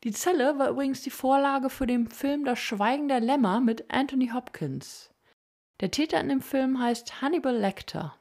Die 0.05 0.13
Zelle 0.13 0.59
war 0.59 0.71
übrigens 0.71 1.03
die 1.03 1.11
Vorlage 1.11 1.69
für 1.69 1.87
den 1.87 2.09
Film 2.09 2.45
Das 2.45 2.59
Schweigen 2.61 3.09
der 3.09 3.21
Lämmer 3.21 3.61
mit 3.61 3.93
Anthony 3.93 4.29
Hopkins. 4.29 5.11
Der 5.81 5.91
Täter 5.91 6.21
in 6.21 6.29
dem 6.29 6.41
Film 6.41 6.81
heißt 6.81 7.21
Hannibal 7.21 7.57
Lecter. 7.57 8.15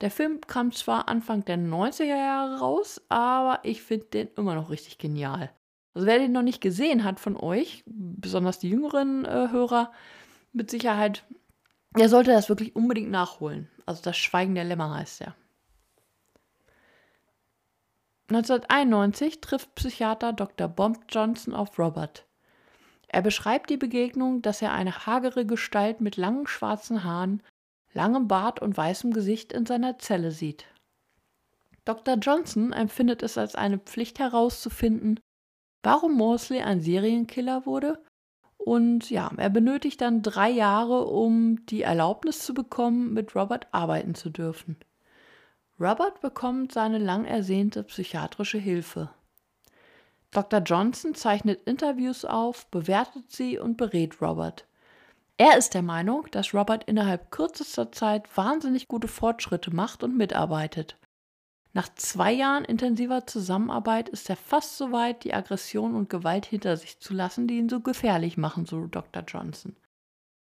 Der 0.00 0.10
Film 0.10 0.40
kam 0.40 0.72
zwar 0.72 1.08
Anfang 1.08 1.44
der 1.44 1.58
90er 1.58 2.04
Jahre 2.04 2.58
raus, 2.60 3.02
aber 3.08 3.60
ich 3.64 3.82
finde 3.82 4.06
den 4.06 4.28
immer 4.36 4.54
noch 4.54 4.70
richtig 4.70 4.98
genial. 4.98 5.50
Also 5.92 6.06
wer 6.06 6.18
den 6.18 6.32
noch 6.32 6.42
nicht 6.42 6.60
gesehen 6.60 7.04
hat 7.04 7.20
von 7.20 7.36
euch, 7.36 7.82
besonders 7.86 8.58
die 8.58 8.70
jüngeren 8.70 9.24
äh, 9.24 9.48
Hörer, 9.50 9.92
mit 10.52 10.70
Sicherheit, 10.70 11.24
der 11.96 12.08
sollte 12.08 12.30
das 12.32 12.48
wirklich 12.48 12.74
unbedingt 12.74 13.10
nachholen. 13.10 13.68
Also 13.86 14.02
das 14.02 14.16
Schweigen 14.16 14.54
der 14.54 14.64
Lämmer 14.64 14.94
heißt 14.94 15.20
er. 15.20 15.34
1991 18.28 19.40
trifft 19.40 19.74
Psychiater 19.74 20.32
Dr. 20.32 20.68
Bob 20.68 20.98
Johnson 21.08 21.52
auf 21.52 21.78
Robert. 21.78 22.26
Er 23.08 23.22
beschreibt 23.22 23.70
die 23.70 23.76
Begegnung, 23.76 24.40
dass 24.40 24.62
er 24.62 24.72
eine 24.72 25.04
hagere 25.04 25.44
Gestalt 25.44 26.00
mit 26.00 26.16
langen 26.16 26.46
schwarzen 26.46 27.02
Haaren, 27.02 27.42
langem 27.92 28.28
Bart 28.28 28.60
und 28.60 28.76
weißem 28.76 29.12
Gesicht 29.12 29.52
in 29.52 29.66
seiner 29.66 29.98
Zelle 29.98 30.30
sieht. 30.30 30.66
Dr. 31.84 32.16
Johnson 32.16 32.72
empfindet 32.72 33.22
es 33.22 33.38
als 33.38 33.54
eine 33.54 33.78
Pflicht 33.78 34.18
herauszufinden, 34.18 35.18
warum 35.82 36.14
Mosley 36.14 36.62
ein 36.62 36.80
Serienkiller 36.80 37.66
wurde. 37.66 38.02
Und 38.58 39.10
ja, 39.10 39.30
er 39.36 39.50
benötigt 39.50 40.00
dann 40.00 40.22
drei 40.22 40.50
Jahre, 40.50 41.06
um 41.06 41.64
die 41.66 41.82
Erlaubnis 41.82 42.44
zu 42.44 42.52
bekommen, 42.52 43.14
mit 43.14 43.34
Robert 43.34 43.68
arbeiten 43.72 44.14
zu 44.14 44.28
dürfen. 44.28 44.76
Robert 45.80 46.20
bekommt 46.20 46.72
seine 46.72 46.98
lang 46.98 47.24
ersehnte 47.24 47.82
psychiatrische 47.82 48.58
Hilfe. 48.58 49.10
Dr. 50.30 50.60
Johnson 50.60 51.14
zeichnet 51.14 51.62
Interviews 51.62 52.26
auf, 52.26 52.66
bewertet 52.66 53.30
sie 53.32 53.58
und 53.58 53.78
berät 53.78 54.20
Robert. 54.20 54.66
Er 55.40 55.56
ist 55.56 55.72
der 55.72 55.80
Meinung, 55.80 56.26
dass 56.32 56.52
Robert 56.52 56.84
innerhalb 56.84 57.30
kürzester 57.30 57.90
Zeit 57.92 58.36
wahnsinnig 58.36 58.88
gute 58.88 59.08
Fortschritte 59.08 59.74
macht 59.74 60.04
und 60.04 60.14
mitarbeitet. 60.14 60.98
Nach 61.72 61.88
zwei 61.94 62.30
Jahren 62.30 62.66
intensiver 62.66 63.26
Zusammenarbeit 63.26 64.10
ist 64.10 64.28
er 64.28 64.36
fast 64.36 64.76
so 64.76 64.92
weit, 64.92 65.24
die 65.24 65.32
Aggression 65.32 65.94
und 65.94 66.10
Gewalt 66.10 66.44
hinter 66.44 66.76
sich 66.76 67.00
zu 67.00 67.14
lassen, 67.14 67.46
die 67.46 67.56
ihn 67.56 67.70
so 67.70 67.80
gefährlich 67.80 68.36
machen, 68.36 68.66
so 68.66 68.86
Dr. 68.86 69.22
Johnson. 69.26 69.76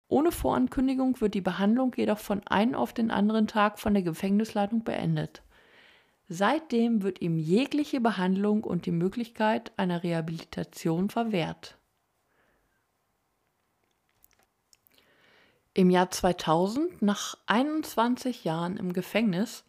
Ohne 0.08 0.32
Vorankündigung 0.32 1.20
wird 1.20 1.34
die 1.34 1.40
Behandlung 1.40 1.94
jedoch 1.96 2.18
von 2.18 2.44
einem 2.48 2.74
auf 2.74 2.92
den 2.92 3.12
anderen 3.12 3.46
Tag 3.46 3.78
von 3.78 3.94
der 3.94 4.02
Gefängnisleitung 4.02 4.82
beendet. 4.82 5.44
Seitdem 6.26 7.04
wird 7.04 7.20
ihm 7.20 7.38
jegliche 7.38 8.00
Behandlung 8.00 8.64
und 8.64 8.86
die 8.86 8.90
Möglichkeit 8.90 9.70
einer 9.76 10.02
Rehabilitation 10.02 11.08
verwehrt. 11.08 11.78
Im 15.74 15.88
Jahr 15.88 16.10
2000, 16.10 17.00
nach 17.00 17.36
21 17.46 18.44
Jahren 18.44 18.76
im 18.76 18.92
Gefängnis, 18.92 19.64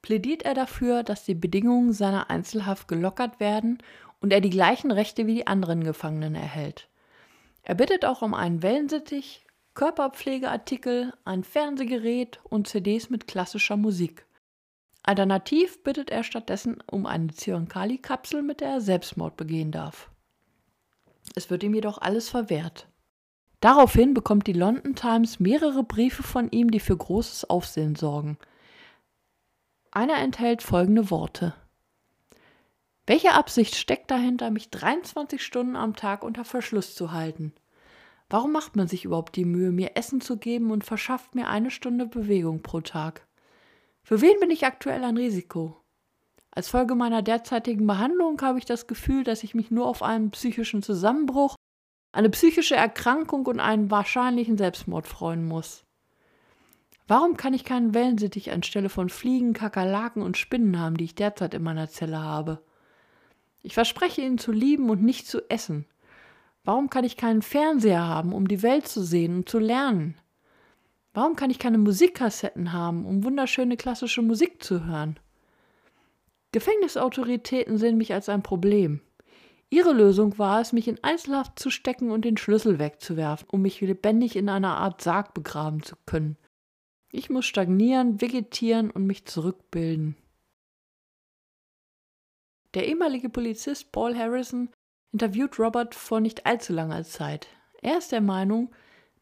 plädiert 0.00 0.42
er 0.42 0.54
dafür, 0.54 1.02
dass 1.02 1.24
die 1.24 1.34
Bedingungen 1.34 1.92
seiner 1.92 2.30
Einzelhaft 2.30 2.88
gelockert 2.88 3.40
werden 3.40 3.82
und 4.20 4.32
er 4.32 4.40
die 4.40 4.50
gleichen 4.50 4.90
Rechte 4.90 5.26
wie 5.26 5.34
die 5.34 5.46
anderen 5.46 5.84
Gefangenen 5.84 6.34
erhält. 6.34 6.88
Er 7.62 7.74
bittet 7.74 8.04
auch 8.06 8.22
um 8.22 8.32
einen 8.32 8.62
Wellensittich, 8.62 9.44
Körperpflegeartikel, 9.74 11.12
ein 11.24 11.44
Fernsehgerät 11.44 12.40
und 12.44 12.66
CDs 12.66 13.10
mit 13.10 13.26
klassischer 13.26 13.76
Musik. 13.76 14.24
Alternativ 15.02 15.82
bittet 15.82 16.10
er 16.10 16.24
stattdessen 16.24 16.82
um 16.86 17.04
eine 17.04 17.28
Zyankali-Kapsel, 17.28 18.42
mit 18.42 18.60
der 18.60 18.68
er 18.70 18.80
Selbstmord 18.80 19.36
begehen 19.36 19.72
darf. 19.72 20.10
Es 21.34 21.50
wird 21.50 21.62
ihm 21.62 21.74
jedoch 21.74 21.98
alles 21.98 22.30
verwehrt. 22.30 22.88
Daraufhin 23.64 24.12
bekommt 24.12 24.46
die 24.46 24.52
London 24.52 24.94
Times 24.94 25.40
mehrere 25.40 25.84
Briefe 25.84 26.22
von 26.22 26.50
ihm, 26.50 26.70
die 26.70 26.80
für 26.80 26.96
großes 26.96 27.48
Aufsehen 27.48 27.94
sorgen– 27.94 28.36
einer 29.94 30.18
enthält 30.18 30.62
folgende 30.62 31.08
Worte. 31.10 31.54
Welche 33.06 33.32
Absicht 33.32 33.76
steckt 33.76 34.10
dahinter, 34.10 34.50
mich 34.50 34.70
23 34.70 35.40
Stunden 35.40 35.76
am 35.76 35.94
Tag 35.94 36.24
unter 36.24 36.44
Verschluss 36.44 36.96
zu 36.96 37.12
halten? 37.12 37.52
Warum 38.28 38.50
macht 38.50 38.74
man 38.74 38.88
sich 38.88 39.04
überhaupt 39.04 39.36
die 39.36 39.44
Mühe, 39.44 39.70
mir 39.70 39.92
Essen 39.94 40.20
zu 40.20 40.36
geben 40.36 40.72
und 40.72 40.82
verschafft 40.82 41.36
mir 41.36 41.48
eine 41.48 41.70
Stunde 41.70 42.06
Bewegung 42.06 42.60
pro 42.60 42.80
Tag? 42.80 43.24
Für 44.02 44.20
wen 44.20 44.40
bin 44.40 44.50
ich 44.50 44.66
aktuell 44.66 45.04
ein 45.04 45.16
Risiko? 45.16 45.80
Als 46.50 46.68
Folge 46.68 46.96
meiner 46.96 47.22
derzeitigen 47.22 47.86
Behandlung 47.86 48.40
habe 48.42 48.58
ich 48.58 48.64
das 48.64 48.88
Gefühl, 48.88 49.22
dass 49.22 49.44
ich 49.44 49.54
mich 49.54 49.70
nur 49.70 49.86
auf 49.86 50.02
einen 50.02 50.32
psychischen 50.32 50.82
Zusammenbruch, 50.82 51.54
eine 52.14 52.30
psychische 52.30 52.76
Erkrankung 52.76 53.44
und 53.46 53.60
einen 53.60 53.90
wahrscheinlichen 53.90 54.56
Selbstmord 54.56 55.06
freuen 55.06 55.44
muss. 55.44 55.84
Warum 57.06 57.36
kann 57.36 57.52
ich 57.52 57.64
keinen 57.64 57.92
Wellensittich 57.92 58.52
anstelle 58.52 58.88
von 58.88 59.08
Fliegen, 59.08 59.52
Kakerlaken 59.52 60.22
und 60.22 60.38
Spinnen 60.38 60.78
haben, 60.78 60.96
die 60.96 61.04
ich 61.04 61.14
derzeit 61.14 61.52
in 61.52 61.62
meiner 61.62 61.88
Zelle 61.88 62.18
habe? 62.18 62.62
Ich 63.62 63.74
verspreche 63.74 64.22
ihn 64.22 64.38
zu 64.38 64.52
lieben 64.52 64.90
und 64.90 65.02
nicht 65.02 65.26
zu 65.26 65.50
essen. 65.50 65.86
Warum 66.62 66.88
kann 66.88 67.04
ich 67.04 67.16
keinen 67.16 67.42
Fernseher 67.42 68.06
haben, 68.06 68.32
um 68.32 68.48
die 68.48 68.62
Welt 68.62 68.86
zu 68.86 69.02
sehen 69.02 69.36
und 69.36 69.48
zu 69.48 69.58
lernen? 69.58 70.16
Warum 71.12 71.36
kann 71.36 71.50
ich 71.50 71.58
keine 71.58 71.78
Musikkassetten 71.78 72.72
haben, 72.72 73.04
um 73.04 73.24
wunderschöne 73.24 73.76
klassische 73.76 74.22
Musik 74.22 74.62
zu 74.62 74.86
hören? 74.86 75.18
Gefängnisautoritäten 76.52 77.76
sehen 77.76 77.98
mich 77.98 78.14
als 78.14 78.28
ein 78.28 78.42
Problem. 78.42 79.00
Ihre 79.70 79.92
Lösung 79.92 80.38
war 80.38 80.60
es, 80.60 80.72
mich 80.72 80.88
in 80.88 81.02
Einzelhaft 81.02 81.58
zu 81.58 81.70
stecken 81.70 82.10
und 82.10 82.24
den 82.24 82.36
Schlüssel 82.36 82.78
wegzuwerfen, 82.78 83.48
um 83.50 83.62
mich 83.62 83.80
lebendig 83.80 84.36
in 84.36 84.48
einer 84.48 84.76
Art 84.76 85.02
Sarg 85.02 85.34
begraben 85.34 85.82
zu 85.82 85.96
können. 86.06 86.36
Ich 87.10 87.30
muss 87.30 87.46
stagnieren, 87.46 88.20
vegetieren 88.20 88.90
und 88.90 89.06
mich 89.06 89.24
zurückbilden. 89.24 90.16
Der 92.74 92.88
ehemalige 92.88 93.28
Polizist 93.28 93.92
Paul 93.92 94.16
Harrison 94.16 94.68
interviewt 95.12 95.58
Robert 95.60 95.94
vor 95.94 96.20
nicht 96.20 96.44
allzu 96.44 96.72
langer 96.72 97.04
Zeit. 97.04 97.46
Er 97.82 97.98
ist 97.98 98.10
der 98.10 98.20
Meinung, 98.20 98.74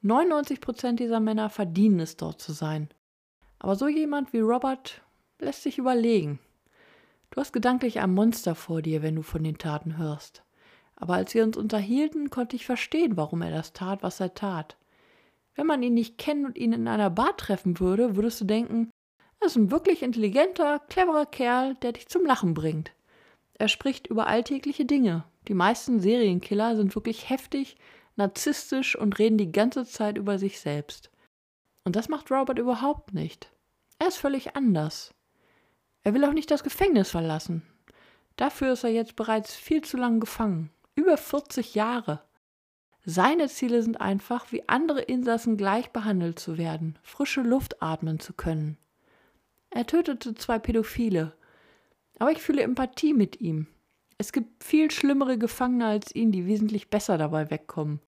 99% 0.03 0.97
dieser 0.97 1.21
Männer 1.21 1.51
verdienen 1.51 2.01
es, 2.01 2.17
dort 2.17 2.41
zu 2.41 2.53
sein. 2.53 2.89
Aber 3.59 3.77
so 3.77 3.89
jemand 3.89 4.33
wie 4.33 4.41
Robert 4.41 5.03
lässt 5.39 5.63
sich 5.63 5.79
überlegen. 5.79 6.41
Du 7.33 7.41
hast 7.41 7.55
gedanklich 7.55 7.99
ein 7.99 8.13
Monster 8.13 8.55
vor 8.55 8.83
dir, 8.83 9.01
wenn 9.01 9.17
du 9.17 9.23
von 9.23 9.43
den 9.43 9.57
Taten 9.57 9.97
hörst. 9.97 10.45
Aber 10.97 11.15
als 11.15 11.33
wir 11.33 11.45
uns 11.45 11.57
unterhielten, 11.57 12.29
konnte 12.29 12.57
ich 12.57 12.67
verstehen, 12.67 13.17
warum 13.17 13.41
er 13.41 13.51
das 13.51 13.73
tat, 13.73 14.03
was 14.03 14.21
er 14.21 14.35
tat. 14.35 14.77
Wenn 15.55 15.67
man 15.67 15.83
ihn 15.83 15.95
nicht 15.95 16.19
kennt 16.19 16.45
und 16.45 16.59
ihn 16.59 16.75
in 16.75 16.87
einer 16.87 17.09
Bar 17.09 17.35
treffen 17.39 17.81
würde, 17.81 18.17
würdest 18.17 18.43
du 18.43 18.45
denken, 18.45 18.91
er 19.41 19.47
ist 19.47 19.57
ein 19.57 19.71
wirklich 19.71 20.03
intelligenter, 20.03 20.79
cleverer 20.91 21.25
Kerl, 21.25 21.75
der 21.77 21.93
dich 21.93 22.07
zum 22.07 22.27
Lachen 22.27 22.53
bringt. 22.53 22.93
Er 23.55 23.69
spricht 23.69 24.09
über 24.09 24.27
alltägliche 24.27 24.85
Dinge. 24.85 25.25
Die 25.49 25.55
meisten 25.55 26.01
Serienkiller 26.01 26.77
sind 26.77 26.95
wirklich 26.95 27.31
heftig, 27.31 27.79
narzisstisch 28.15 28.95
und 28.95 29.19
reden 29.19 29.39
die 29.39 29.53
ganze 29.53 29.87
Zeit 29.87 30.19
über 30.19 30.39
sich 30.39 30.61
selbst. 30.61 31.11
Und 31.85 31.97
das 31.97 32.11
macht 32.11 32.31
Robert 32.31 32.59
überhaupt 32.59 33.15
nicht. 33.15 33.51
Er 33.99 34.09
ist 34.09 34.19
völlig 34.19 34.55
anders. 34.55 35.15
Er 36.05 36.15
will 36.15 36.25
auch 36.25 36.33
nicht 36.33 36.51
das 36.51 36.65
Gefängnis 36.65 37.11
verlassen. 37.11 37.63
Dafür 38.37 38.73
ist 38.73 38.85
er 38.85 38.91
jetzt 38.91 39.17
bereits 39.17 39.55
viel 39.55 39.83
zu 39.83 39.97
lang 39.97 40.21
gefangen. 40.21 40.71
Über 40.95 41.17
40 41.17 41.75
Jahre. 41.75 42.23
Seine 43.05 43.49
Ziele 43.49 43.83
sind 43.83 44.01
einfach, 44.01 44.53
wie 44.53 44.69
andere 44.69 45.01
Insassen 45.01 45.57
gleich 45.57 45.91
behandelt 45.91 46.39
zu 46.39 46.57
werden, 46.57 46.99
frische 47.03 47.43
Luft 47.43 47.83
atmen 47.83 48.21
zu 48.21 48.33
können. 48.33 48.79
Er 49.71 49.87
tötete 49.87 50.35
zwei 50.35 50.59
Pädophile. 50.59 51.35
Aber 52.19 52.31
ich 52.31 52.43
fühle 52.43 52.63
Empathie 52.63 53.15
mit 53.15 53.41
ihm. 53.41 53.67
Es 54.19 54.33
gibt 54.33 54.63
viel 54.63 54.91
schlimmere 54.91 55.39
Gefangene 55.39 55.87
als 55.87 56.15
ihn, 56.15 56.31
die 56.31 56.47
wesentlich 56.47 56.91
besser 56.91 57.19
dabei 57.19 57.51
wegkommen. 57.51 58.01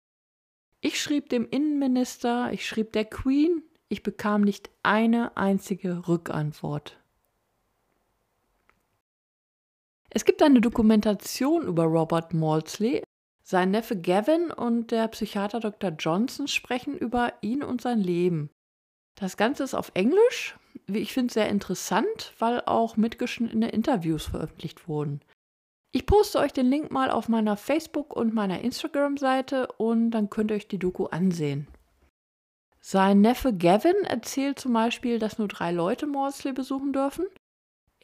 Ich 0.80 1.00
schrieb 1.00 1.30
dem 1.30 1.48
Innenminister, 1.48 2.52
ich 2.52 2.68
schrieb 2.68 2.92
der 2.92 3.06
Queen, 3.06 3.62
ich 3.88 4.02
bekam 4.02 4.42
nicht 4.42 4.70
eine 4.82 5.36
einzige 5.36 6.06
Rückantwort. 6.06 6.98
Es 10.16 10.24
gibt 10.24 10.42
eine 10.42 10.60
Dokumentation 10.60 11.66
über 11.66 11.84
Robert 11.84 12.34
Maudsley. 12.34 13.02
Sein 13.42 13.72
Neffe 13.72 14.00
Gavin 14.00 14.52
und 14.52 14.92
der 14.92 15.08
Psychiater 15.08 15.58
Dr. 15.58 15.90
Johnson 15.90 16.46
sprechen 16.46 16.96
über 16.96 17.32
ihn 17.40 17.64
und 17.64 17.80
sein 17.80 17.98
Leben. 17.98 18.48
Das 19.16 19.36
Ganze 19.36 19.64
ist 19.64 19.74
auf 19.74 19.90
Englisch, 19.94 20.56
wie 20.86 21.00
ich 21.00 21.12
finde, 21.12 21.34
sehr 21.34 21.48
interessant, 21.48 22.32
weil 22.38 22.62
auch 22.64 22.96
mitgeschnittene 22.96 23.70
Interviews 23.70 24.26
veröffentlicht 24.26 24.86
wurden. 24.86 25.20
Ich 25.90 26.06
poste 26.06 26.38
euch 26.38 26.52
den 26.52 26.66
Link 26.66 26.92
mal 26.92 27.10
auf 27.10 27.28
meiner 27.28 27.56
Facebook- 27.56 28.14
und 28.14 28.34
meiner 28.34 28.60
Instagram-Seite 28.60 29.66
und 29.78 30.12
dann 30.12 30.30
könnt 30.30 30.52
ihr 30.52 30.56
euch 30.56 30.68
die 30.68 30.78
Doku 30.78 31.06
ansehen. 31.06 31.66
Sein 32.80 33.20
Neffe 33.20 33.52
Gavin 33.52 34.04
erzählt 34.04 34.60
zum 34.60 34.74
Beispiel, 34.74 35.18
dass 35.18 35.38
nur 35.38 35.48
drei 35.48 35.72
Leute 35.72 36.06
Maudsley 36.06 36.52
besuchen 36.52 36.92
dürfen. 36.92 37.26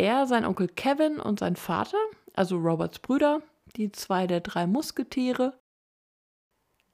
Er, 0.00 0.26
sein 0.26 0.46
Onkel 0.46 0.66
Kevin 0.66 1.20
und 1.20 1.40
sein 1.40 1.56
Vater, 1.56 1.98
also 2.32 2.56
Roberts 2.56 3.00
Brüder, 3.00 3.42
die 3.76 3.92
zwei 3.92 4.26
der 4.26 4.40
drei 4.40 4.66
Musketiere. 4.66 5.52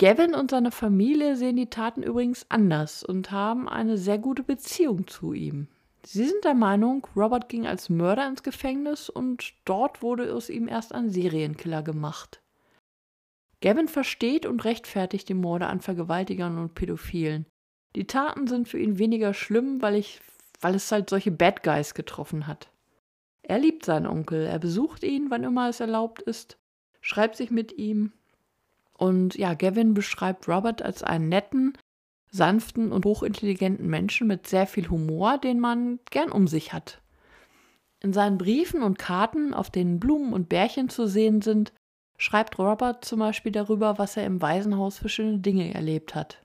Gavin 0.00 0.34
und 0.34 0.50
seine 0.50 0.72
Familie 0.72 1.36
sehen 1.36 1.54
die 1.54 1.70
Taten 1.70 2.02
übrigens 2.02 2.46
anders 2.48 3.04
und 3.04 3.30
haben 3.30 3.68
eine 3.68 3.96
sehr 3.96 4.18
gute 4.18 4.42
Beziehung 4.42 5.06
zu 5.06 5.34
ihm. 5.34 5.68
Sie 6.04 6.25
sind 6.25 6.44
der 6.44 6.54
Meinung, 6.54 7.06
Robert 7.14 7.48
ging 7.48 7.64
als 7.64 7.88
Mörder 7.90 8.26
ins 8.26 8.42
Gefängnis 8.42 9.08
und 9.08 9.54
dort 9.64 10.02
wurde 10.02 10.34
aus 10.34 10.50
ihm 10.50 10.66
erst 10.66 10.92
ein 10.92 11.08
Serienkiller 11.08 11.84
gemacht. 11.84 12.42
Gavin 13.60 13.86
versteht 13.86 14.46
und 14.46 14.64
rechtfertigt 14.64 15.28
die 15.28 15.34
Morde 15.34 15.68
an 15.68 15.80
Vergewaltigern 15.80 16.58
und 16.58 16.75
Pädophilen. 16.75 17.46
Die 17.94 18.08
Taten 18.08 18.48
sind 18.48 18.66
für 18.66 18.80
ihn 18.80 18.98
weniger 18.98 19.32
schlimm, 19.32 19.80
weil, 19.80 19.94
ich, 19.94 20.20
weil 20.60 20.75
es 20.75 20.90
halt 20.90 21.08
solche 21.08 21.30
Bad 21.30 21.62
Guys 21.62 21.94
getroffen 21.94 22.48
hat. 22.48 22.68
Er 23.48 23.60
liebt 23.60 23.84
seinen 23.84 24.08
Onkel, 24.08 24.44
er 24.44 24.58
besucht 24.58 25.04
ihn, 25.04 25.30
wann 25.30 25.44
immer 25.44 25.68
es 25.68 25.78
erlaubt 25.78 26.20
ist, 26.20 26.58
schreibt 27.00 27.36
sich 27.36 27.52
mit 27.52 27.72
ihm. 27.78 28.12
Und 28.92 29.36
ja, 29.36 29.54
Gavin 29.54 29.94
beschreibt 29.94 30.48
Robert 30.48 30.82
als 30.82 31.04
einen 31.04 31.28
netten, 31.28 31.78
sanften 32.32 32.90
und 32.90 33.04
hochintelligenten 33.04 33.86
Menschen 33.86 34.26
mit 34.26 34.48
sehr 34.48 34.66
viel 34.66 34.90
Humor, 34.90 35.38
den 35.38 35.60
man 35.60 36.00
gern 36.10 36.32
um 36.32 36.48
sich 36.48 36.72
hat. 36.72 37.00
In 38.00 38.12
seinen 38.12 38.36
Briefen 38.36 38.82
und 38.82 38.98
Karten, 38.98 39.54
auf 39.54 39.70
denen 39.70 40.00
Blumen 40.00 40.32
und 40.32 40.48
Bärchen 40.48 40.88
zu 40.88 41.06
sehen 41.06 41.40
sind, 41.40 41.72
schreibt 42.18 42.58
Robert 42.58 43.04
zum 43.04 43.20
Beispiel 43.20 43.52
darüber, 43.52 43.96
was 43.96 44.16
er 44.16 44.26
im 44.26 44.42
Waisenhaus 44.42 44.98
für 44.98 45.08
schöne 45.08 45.38
Dinge 45.38 45.72
erlebt 45.72 46.16
hat. 46.16 46.42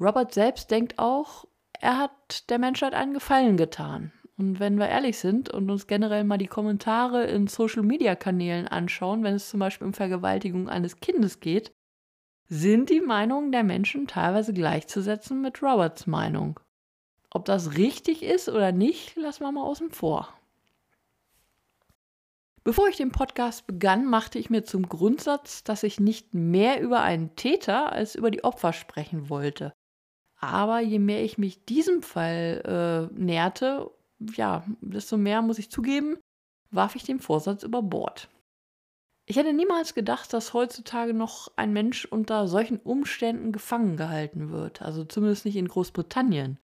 Robert 0.00 0.34
selbst 0.34 0.72
denkt 0.72 0.98
auch, 0.98 1.44
er 1.80 1.98
hat 1.98 2.50
der 2.50 2.58
Menschheit 2.58 2.94
einen 2.94 3.14
Gefallen 3.14 3.56
getan. 3.56 4.12
Und 4.38 4.60
wenn 4.60 4.78
wir 4.78 4.88
ehrlich 4.88 5.18
sind 5.18 5.50
und 5.50 5.68
uns 5.68 5.88
generell 5.88 6.22
mal 6.22 6.38
die 6.38 6.46
Kommentare 6.46 7.24
in 7.24 7.48
Social-Media-Kanälen 7.48 8.68
anschauen, 8.68 9.24
wenn 9.24 9.34
es 9.34 9.50
zum 9.50 9.58
Beispiel 9.58 9.88
um 9.88 9.92
Vergewaltigung 9.92 10.68
eines 10.68 11.00
Kindes 11.00 11.40
geht, 11.40 11.72
sind 12.48 12.88
die 12.88 13.00
Meinungen 13.00 13.50
der 13.50 13.64
Menschen 13.64 14.06
teilweise 14.06 14.54
gleichzusetzen 14.54 15.42
mit 15.42 15.60
Roberts 15.60 16.06
Meinung. 16.06 16.60
Ob 17.30 17.44
das 17.46 17.76
richtig 17.76 18.22
ist 18.22 18.48
oder 18.48 18.70
nicht, 18.70 19.16
lassen 19.16 19.42
wir 19.42 19.52
mal 19.52 19.64
außen 19.64 19.90
vor. 19.90 20.32
Bevor 22.62 22.88
ich 22.88 22.96
den 22.96 23.12
Podcast 23.12 23.66
begann, 23.66 24.06
machte 24.06 24.38
ich 24.38 24.50
mir 24.50 24.62
zum 24.62 24.88
Grundsatz, 24.88 25.64
dass 25.64 25.82
ich 25.82 25.98
nicht 25.98 26.32
mehr 26.34 26.80
über 26.80 27.00
einen 27.00 27.34
Täter 27.34 27.92
als 27.92 28.14
über 28.14 28.30
die 28.30 28.44
Opfer 28.44 28.72
sprechen 28.72 29.30
wollte. 29.30 29.72
Aber 30.36 30.78
je 30.80 31.00
mehr 31.00 31.24
ich 31.24 31.38
mich 31.38 31.64
diesem 31.64 32.02
Fall 32.02 33.10
äh, 33.10 33.20
näherte, 33.20 33.90
ja, 34.20 34.64
desto 34.80 35.16
mehr 35.16 35.42
muss 35.42 35.58
ich 35.58 35.70
zugeben, 35.70 36.18
warf 36.70 36.96
ich 36.96 37.04
den 37.04 37.20
Vorsatz 37.20 37.62
über 37.62 37.82
Bord. 37.82 38.28
Ich 39.26 39.36
hätte 39.36 39.52
niemals 39.52 39.94
gedacht, 39.94 40.32
dass 40.32 40.54
heutzutage 40.54 41.12
noch 41.12 41.52
ein 41.56 41.72
Mensch 41.72 42.06
unter 42.06 42.48
solchen 42.48 42.78
Umständen 42.78 43.52
gefangen 43.52 43.96
gehalten 43.96 44.50
wird, 44.50 44.80
also 44.80 45.04
zumindest 45.04 45.44
nicht 45.44 45.56
in 45.56 45.68
Großbritannien. 45.68 46.58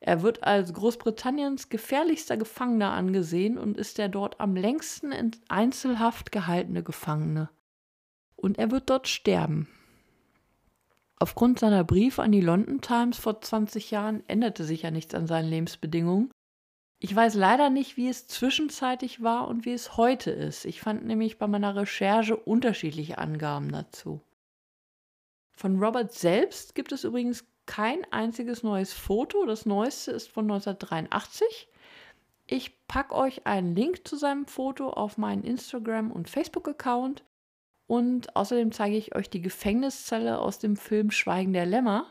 Er 0.00 0.22
wird 0.22 0.42
als 0.42 0.72
Großbritanniens 0.72 1.68
gefährlichster 1.68 2.36
Gefangener 2.36 2.90
angesehen 2.90 3.56
und 3.56 3.76
ist 3.76 3.98
der 3.98 4.08
dort 4.08 4.40
am 4.40 4.56
längsten 4.56 5.12
in 5.12 5.30
Einzelhaft 5.48 6.32
gehaltene 6.32 6.82
Gefangene. 6.82 7.50
Und 8.34 8.58
er 8.58 8.72
wird 8.72 8.90
dort 8.90 9.06
sterben. 9.06 9.68
Aufgrund 11.20 11.60
seiner 11.60 11.84
Briefe 11.84 12.20
an 12.20 12.32
die 12.32 12.40
London 12.40 12.80
Times 12.80 13.16
vor 13.16 13.40
20 13.40 13.92
Jahren 13.92 14.24
änderte 14.26 14.64
sich 14.64 14.82
ja 14.82 14.90
nichts 14.90 15.14
an 15.14 15.28
seinen 15.28 15.48
Lebensbedingungen 15.48 16.32
ich 17.04 17.16
weiß 17.16 17.34
leider 17.34 17.68
nicht, 17.68 17.96
wie 17.96 18.08
es 18.08 18.28
zwischenzeitlich 18.28 19.24
war 19.24 19.48
und 19.48 19.64
wie 19.64 19.72
es 19.72 19.96
heute 19.96 20.30
ist. 20.30 20.64
Ich 20.64 20.80
fand 20.80 21.04
nämlich 21.04 21.36
bei 21.36 21.48
meiner 21.48 21.74
Recherche 21.74 22.36
unterschiedliche 22.36 23.18
Angaben 23.18 23.72
dazu. 23.72 24.20
Von 25.52 25.82
Robert 25.82 26.12
selbst 26.12 26.76
gibt 26.76 26.92
es 26.92 27.02
übrigens 27.02 27.44
kein 27.66 28.04
einziges 28.12 28.62
neues 28.62 28.92
Foto. 28.92 29.44
Das 29.46 29.66
neueste 29.66 30.12
ist 30.12 30.28
von 30.28 30.44
1983. 30.44 31.68
Ich 32.46 32.86
packe 32.86 33.16
euch 33.16 33.48
einen 33.48 33.74
Link 33.74 34.06
zu 34.06 34.14
seinem 34.14 34.46
Foto 34.46 34.88
auf 34.88 35.18
meinen 35.18 35.42
Instagram- 35.42 36.12
und 36.12 36.30
Facebook-Account. 36.30 37.24
Und 37.88 38.36
außerdem 38.36 38.70
zeige 38.70 38.96
ich 38.96 39.16
euch 39.16 39.28
die 39.28 39.42
Gefängniszelle 39.42 40.38
aus 40.38 40.60
dem 40.60 40.76
Film 40.76 41.10
Schweigen 41.10 41.52
der 41.52 41.66
Lämmer, 41.66 42.06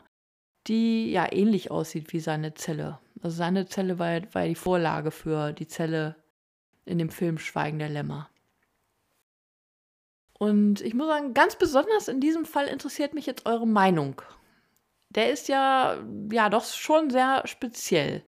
die 0.66 1.10
ja 1.10 1.32
ähnlich 1.32 1.70
aussieht 1.70 2.12
wie 2.12 2.20
seine 2.20 2.52
Zelle. 2.52 2.98
Also 3.22 3.36
seine 3.36 3.66
Zelle 3.66 3.98
war, 3.98 4.20
war 4.34 4.46
die 4.46 4.56
Vorlage 4.56 5.12
für 5.12 5.52
die 5.52 5.68
Zelle 5.68 6.16
in 6.84 6.98
dem 6.98 7.08
Film 7.08 7.38
Schweigen 7.38 7.78
der 7.78 7.88
Lämmer. 7.88 8.28
Und 10.38 10.80
ich 10.80 10.92
muss 10.94 11.06
sagen, 11.06 11.34
ganz 11.34 11.54
besonders 11.54 12.08
in 12.08 12.20
diesem 12.20 12.44
Fall 12.44 12.66
interessiert 12.66 13.14
mich 13.14 13.26
jetzt 13.26 13.46
eure 13.46 13.66
Meinung. 13.66 14.20
Der 15.08 15.30
ist 15.30 15.48
ja, 15.48 16.02
ja, 16.32 16.48
doch 16.48 16.64
schon 16.64 17.10
sehr 17.10 17.46
speziell. 17.46 18.24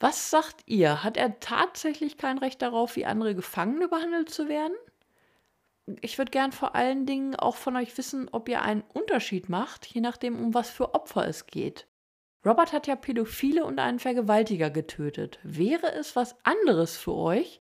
Was 0.00 0.30
sagt 0.30 0.62
ihr? 0.66 1.02
Hat 1.02 1.16
er 1.16 1.40
tatsächlich 1.40 2.18
kein 2.18 2.36
Recht 2.36 2.60
darauf, 2.60 2.96
wie 2.96 3.06
andere 3.06 3.34
Gefangene 3.34 3.88
behandelt 3.88 4.28
zu 4.28 4.48
werden? 4.48 4.74
Ich 6.02 6.18
würde 6.18 6.30
gern 6.30 6.52
vor 6.52 6.74
allen 6.74 7.06
Dingen 7.06 7.36
auch 7.36 7.56
von 7.56 7.76
euch 7.76 7.96
wissen, 7.96 8.28
ob 8.32 8.48
ihr 8.50 8.60
einen 8.60 8.84
Unterschied 8.92 9.48
macht, 9.48 9.86
je 9.86 10.02
nachdem, 10.02 10.38
um 10.38 10.52
was 10.52 10.68
für 10.68 10.94
Opfer 10.94 11.26
es 11.26 11.46
geht. 11.46 11.86
Robert 12.44 12.72
hat 12.72 12.86
ja 12.86 12.96
Pädophile 12.96 13.64
und 13.64 13.78
einen 13.78 13.98
Vergewaltiger 13.98 14.70
getötet. 14.70 15.38
Wäre 15.42 15.92
es 15.92 16.16
was 16.16 16.36
anderes 16.42 16.96
für 16.96 17.14
euch, 17.14 17.60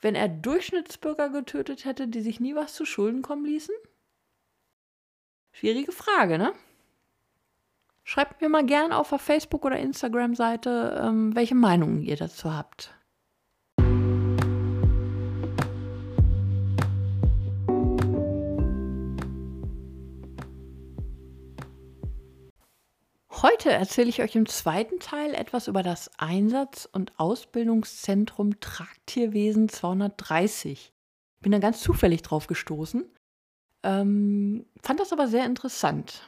wenn 0.00 0.14
er 0.14 0.28
Durchschnittsbürger 0.28 1.28
getötet 1.28 1.84
hätte, 1.84 2.08
die 2.08 2.22
sich 2.22 2.40
nie 2.40 2.54
was 2.54 2.74
zu 2.74 2.86
Schulden 2.86 3.22
kommen 3.22 3.44
ließen? 3.44 3.74
Schwierige 5.52 5.92
Frage, 5.92 6.38
ne? 6.38 6.52
Schreibt 8.02 8.40
mir 8.40 8.48
mal 8.48 8.66
gern 8.66 8.92
auf 8.92 9.10
der 9.10 9.18
Facebook- 9.18 9.64
oder 9.64 9.78
Instagram-Seite, 9.78 11.02
ähm, 11.02 11.34
welche 11.34 11.54
Meinungen 11.54 12.02
ihr 12.02 12.16
dazu 12.16 12.52
habt. 12.52 12.94
Heute 23.44 23.70
erzähle 23.70 24.08
ich 24.08 24.22
euch 24.22 24.36
im 24.36 24.46
zweiten 24.46 25.00
Teil 25.00 25.34
etwas 25.34 25.68
über 25.68 25.82
das 25.82 26.10
Einsatz- 26.18 26.88
und 26.90 27.12
Ausbildungszentrum 27.18 28.58
Tragtierwesen 28.58 29.68
230. 29.68 30.94
Bin 31.42 31.52
da 31.52 31.58
ganz 31.58 31.82
zufällig 31.82 32.22
drauf 32.22 32.46
gestoßen, 32.46 33.04
ähm, 33.82 34.64
fand 34.80 34.98
das 34.98 35.12
aber 35.12 35.28
sehr 35.28 35.44
interessant. 35.44 36.26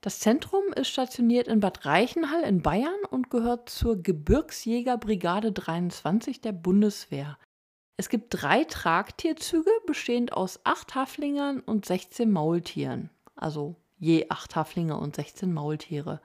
Das 0.00 0.20
Zentrum 0.20 0.62
ist 0.74 0.88
stationiert 0.88 1.48
in 1.48 1.60
Bad 1.60 1.84
Reichenhall 1.84 2.44
in 2.44 2.62
Bayern 2.62 3.04
und 3.10 3.28
gehört 3.28 3.68
zur 3.68 4.02
Gebirgsjägerbrigade 4.02 5.52
23 5.52 6.40
der 6.40 6.52
Bundeswehr. 6.52 7.36
Es 7.98 8.08
gibt 8.08 8.28
drei 8.30 8.64
Tragtierzüge, 8.64 9.70
bestehend 9.86 10.32
aus 10.32 10.60
acht 10.64 10.94
Haflingern 10.94 11.60
und 11.60 11.84
16 11.84 12.32
Maultieren 12.32 13.10
also 13.42 13.76
je 14.02 14.26
acht 14.30 14.56
Haflinge 14.56 14.98
und 14.98 15.14
16 15.14 15.52
Maultiere. 15.52 16.20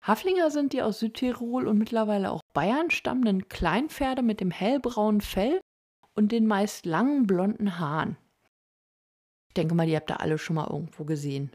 Haflinger 0.00 0.50
sind 0.50 0.72
die 0.72 0.80
aus 0.80 1.00
Südtirol 1.00 1.68
und 1.68 1.76
mittlerweile 1.76 2.30
auch 2.30 2.40
Bayern 2.54 2.90
stammenden 2.90 3.48
Kleinpferde 3.48 4.22
mit 4.22 4.40
dem 4.40 4.50
hellbraunen 4.50 5.20
Fell 5.20 5.60
und 6.14 6.32
den 6.32 6.46
meist 6.46 6.86
langen 6.86 7.26
blonden 7.26 7.78
Haaren. 7.78 8.16
Ich 9.48 9.54
denke 9.54 9.74
mal, 9.74 9.86
die 9.86 9.96
habt 9.96 10.10
ihr 10.10 10.20
alle 10.20 10.38
schon 10.38 10.56
mal 10.56 10.70
irgendwo 10.70 11.04
gesehen. 11.04 11.50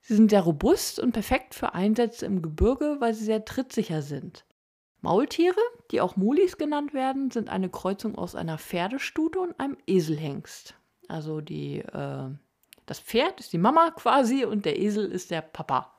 Sie 0.00 0.14
sind 0.14 0.30
sehr 0.30 0.42
robust 0.42 1.00
und 1.00 1.10
perfekt 1.10 1.56
für 1.56 1.74
Einsätze 1.74 2.24
im 2.24 2.40
Gebirge, 2.40 2.98
weil 3.00 3.14
sie 3.14 3.24
sehr 3.24 3.44
trittsicher 3.44 4.02
sind. 4.02 4.46
Maultiere, 5.00 5.60
die 5.90 6.00
auch 6.00 6.14
Mulis 6.14 6.56
genannt 6.56 6.94
werden, 6.94 7.32
sind 7.32 7.48
eine 7.48 7.68
Kreuzung 7.68 8.14
aus 8.14 8.36
einer 8.36 8.58
Pferdestute 8.58 9.40
und 9.40 9.58
einem 9.58 9.76
Eselhengst. 9.88 10.76
Also 11.08 11.40
die, 11.40 11.78
äh, 11.78 12.30
das 12.86 13.00
Pferd 13.00 13.40
ist 13.40 13.52
die 13.52 13.58
Mama 13.58 13.90
quasi 13.90 14.44
und 14.44 14.64
der 14.64 14.78
Esel 14.78 15.10
ist 15.10 15.30
der 15.30 15.42
Papa. 15.42 15.92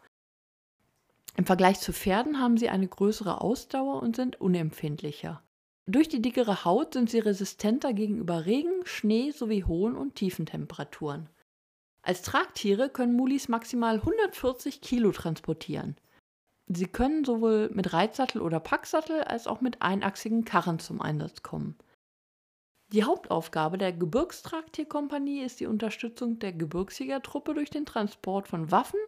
Im 1.35 1.45
Vergleich 1.45 1.79
zu 1.79 1.93
Pferden 1.93 2.39
haben 2.39 2.57
sie 2.57 2.69
eine 2.69 2.87
größere 2.87 3.41
Ausdauer 3.41 4.01
und 4.01 4.15
sind 4.15 4.41
unempfindlicher. 4.41 5.43
Durch 5.85 6.09
die 6.09 6.21
dickere 6.21 6.65
Haut 6.65 6.93
sind 6.93 7.09
sie 7.09 7.19
resistenter 7.19 7.93
gegenüber 7.93 8.45
Regen, 8.45 8.85
Schnee 8.85 9.31
sowie 9.31 9.63
hohen 9.63 9.95
und 9.95 10.15
tiefen 10.15 10.45
Temperaturen. 10.45 11.29
Als 12.01 12.23
Tragtiere 12.23 12.89
können 12.89 13.15
Mulis 13.15 13.47
maximal 13.49 13.95
140 13.95 14.81
Kilo 14.81 15.11
transportieren. 15.11 15.95
Sie 16.67 16.87
können 16.87 17.23
sowohl 17.23 17.69
mit 17.73 17.93
Reitsattel 17.93 18.41
oder 18.41 18.59
Packsattel 18.59 19.23
als 19.23 19.47
auch 19.47 19.61
mit 19.61 19.81
einachsigen 19.81 20.43
Karren 20.43 20.79
zum 20.79 21.01
Einsatz 21.01 21.43
kommen. 21.43 21.77
Die 22.93 23.03
Hauptaufgabe 23.03 23.77
der 23.77 23.91
Gebirgstragtierkompanie 23.91 25.41
ist 25.41 25.59
die 25.59 25.65
Unterstützung 25.65 26.39
der 26.39 26.53
Gebirgsjägertruppe 26.53 27.53
durch 27.53 27.69
den 27.69 27.85
Transport 27.85 28.47
von 28.47 28.71
Waffen, 28.71 28.99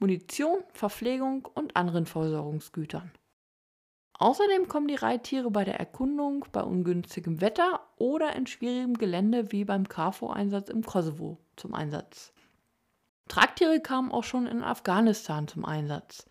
Munition, 0.00 0.64
Verpflegung 0.72 1.48
und 1.54 1.76
anderen 1.76 2.06
Versorgungsgütern. 2.06 3.12
Außerdem 4.14 4.66
kommen 4.66 4.88
die 4.88 4.96
Reittiere 4.96 5.50
bei 5.50 5.64
der 5.64 5.78
Erkundung 5.78 6.44
bei 6.50 6.62
ungünstigem 6.62 7.40
Wetter 7.40 7.80
oder 7.96 8.34
in 8.34 8.48
schwierigem 8.48 8.94
Gelände 8.94 9.52
wie 9.52 9.64
beim 9.64 9.88
KFOR-Einsatz 9.88 10.68
im 10.68 10.84
Kosovo 10.84 11.38
zum 11.56 11.72
Einsatz. 11.72 12.32
Tragtiere 13.28 13.80
kamen 13.80 14.10
auch 14.10 14.24
schon 14.24 14.46
in 14.46 14.64
Afghanistan 14.64 15.46
zum 15.46 15.64
Einsatz. 15.64 16.26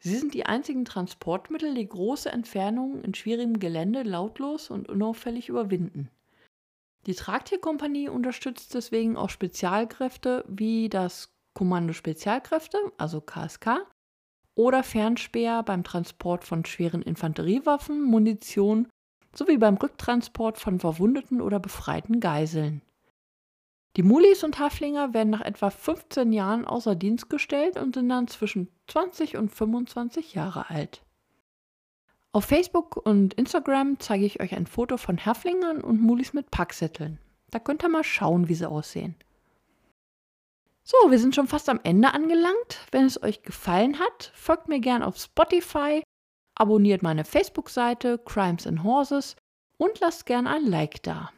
Sie 0.00 0.16
sind 0.16 0.34
die 0.34 0.46
einzigen 0.46 0.84
Transportmittel, 0.84 1.74
die 1.74 1.88
große 1.88 2.30
Entfernungen 2.30 3.04
in 3.04 3.14
schwierigem 3.14 3.60
Gelände 3.60 4.02
lautlos 4.02 4.68
und 4.68 4.88
unauffällig 4.88 5.48
überwinden. 5.48 6.10
Die 7.06 7.14
Tragtierkompanie 7.14 8.08
unterstützt 8.08 8.74
deswegen 8.74 9.16
auch 9.16 9.30
Spezialkräfte 9.30 10.44
wie 10.48 10.88
das 10.88 11.32
Kommando 11.54 11.92
Spezialkräfte, 11.92 12.78
also 12.98 13.20
KSK, 13.20 13.86
oder 14.54 14.82
Fernspeer 14.82 15.62
beim 15.62 15.84
Transport 15.84 16.44
von 16.44 16.64
schweren 16.64 17.02
Infanteriewaffen, 17.02 18.02
Munition 18.02 18.88
sowie 19.34 19.56
beim 19.56 19.76
Rücktransport 19.76 20.58
von 20.58 20.80
verwundeten 20.80 21.40
oder 21.40 21.60
befreiten 21.60 22.20
Geiseln. 22.20 22.82
Die 23.96 24.02
Mulis 24.02 24.44
und 24.44 24.58
Haflinger 24.58 25.14
werden 25.14 25.30
nach 25.30 25.40
etwa 25.40 25.70
15 25.70 26.32
Jahren 26.32 26.64
außer 26.64 26.94
Dienst 26.94 27.28
gestellt 27.28 27.76
und 27.76 27.94
sind 27.94 28.08
dann 28.08 28.28
zwischen 28.28 28.68
20 28.86 29.36
und 29.36 29.48
25 29.48 30.34
Jahre 30.34 30.70
alt. 30.70 31.02
Auf 32.32 32.44
Facebook 32.44 32.96
und 32.96 33.34
Instagram 33.34 33.98
zeige 33.98 34.24
ich 34.24 34.40
euch 34.40 34.54
ein 34.54 34.66
Foto 34.66 34.96
von 34.96 35.26
Haflingern 35.26 35.80
und 35.80 36.00
Mulis 36.00 36.32
mit 36.32 36.52
Packsätteln. 36.52 37.18
Da 37.50 37.58
könnt 37.58 37.82
ihr 37.82 37.88
mal 37.88 38.04
schauen, 38.04 38.48
wie 38.48 38.54
sie 38.54 38.70
aussehen. 38.70 39.16
So, 40.84 40.96
wir 41.10 41.18
sind 41.18 41.34
schon 41.34 41.48
fast 41.48 41.68
am 41.68 41.80
Ende 41.82 42.14
angelangt. 42.14 42.86
Wenn 42.92 43.04
es 43.04 43.20
euch 43.22 43.42
gefallen 43.42 43.98
hat, 43.98 44.30
folgt 44.34 44.68
mir 44.68 44.78
gern 44.78 45.02
auf 45.02 45.18
Spotify, 45.18 46.04
abonniert 46.54 47.02
meine 47.02 47.24
Facebook-Seite 47.24 48.18
Crimes 48.18 48.64
and 48.66 48.84
Horses 48.84 49.34
und 49.76 49.98
lasst 49.98 50.26
gern 50.26 50.46
ein 50.46 50.66
Like 50.66 51.02
da. 51.02 51.30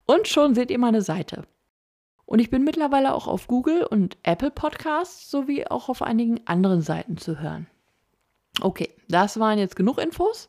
und 0.07 0.29
schon 0.29 0.55
seht 0.55 0.71
ihr 0.71 0.79
meine 0.79 1.03
Seite. 1.03 1.45
Und 2.27 2.39
ich 2.39 2.51
bin 2.51 2.65
mittlerweile 2.65 3.15
auch 3.15 3.27
auf 3.27 3.47
Google 3.47 3.85
und 3.85 4.17
Apple 4.23 4.51
Podcasts 4.51 5.31
sowie 5.31 5.67
auch 5.67 5.89
auf 5.89 6.03
einigen 6.03 6.47
anderen 6.47 6.81
Seiten 6.81 7.17
zu 7.17 7.41
hören. 7.41 7.67
Okay, 8.61 8.91
das 9.09 9.39
waren 9.39 9.59
jetzt 9.59 9.77
genug 9.77 9.99
Infos. 9.99 10.49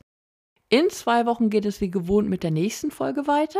In 0.70 0.90
zwei 0.90 1.26
Wochen 1.26 1.50
geht 1.50 1.66
es 1.66 1.82
wie 1.82 1.92
gewohnt 1.92 2.30
mit 2.30 2.44
der 2.44 2.52
nächsten 2.52 2.92
Folge 2.92 3.28
weiter. 3.28 3.60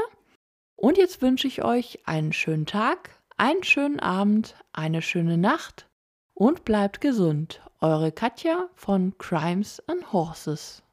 Und 0.76 0.98
jetzt 0.98 1.22
wünsche 1.22 1.48
ich 1.48 1.64
euch 1.64 2.08
einen 2.08 2.34
schönen 2.34 2.66
Tag, 2.66 3.22
einen 3.38 3.64
schönen 3.64 4.00
Abend, 4.00 4.56
eine 4.74 5.02
schöne 5.02 5.38
Nacht 5.38 5.88
und 6.34 6.66
bleibt 6.66 7.02
gesund. 7.02 7.62
Eure 7.80 8.12
Katja 8.12 8.70
von 8.76 9.18
Crimes 9.18 9.82
and 9.88 10.12
Horses. 10.12 10.85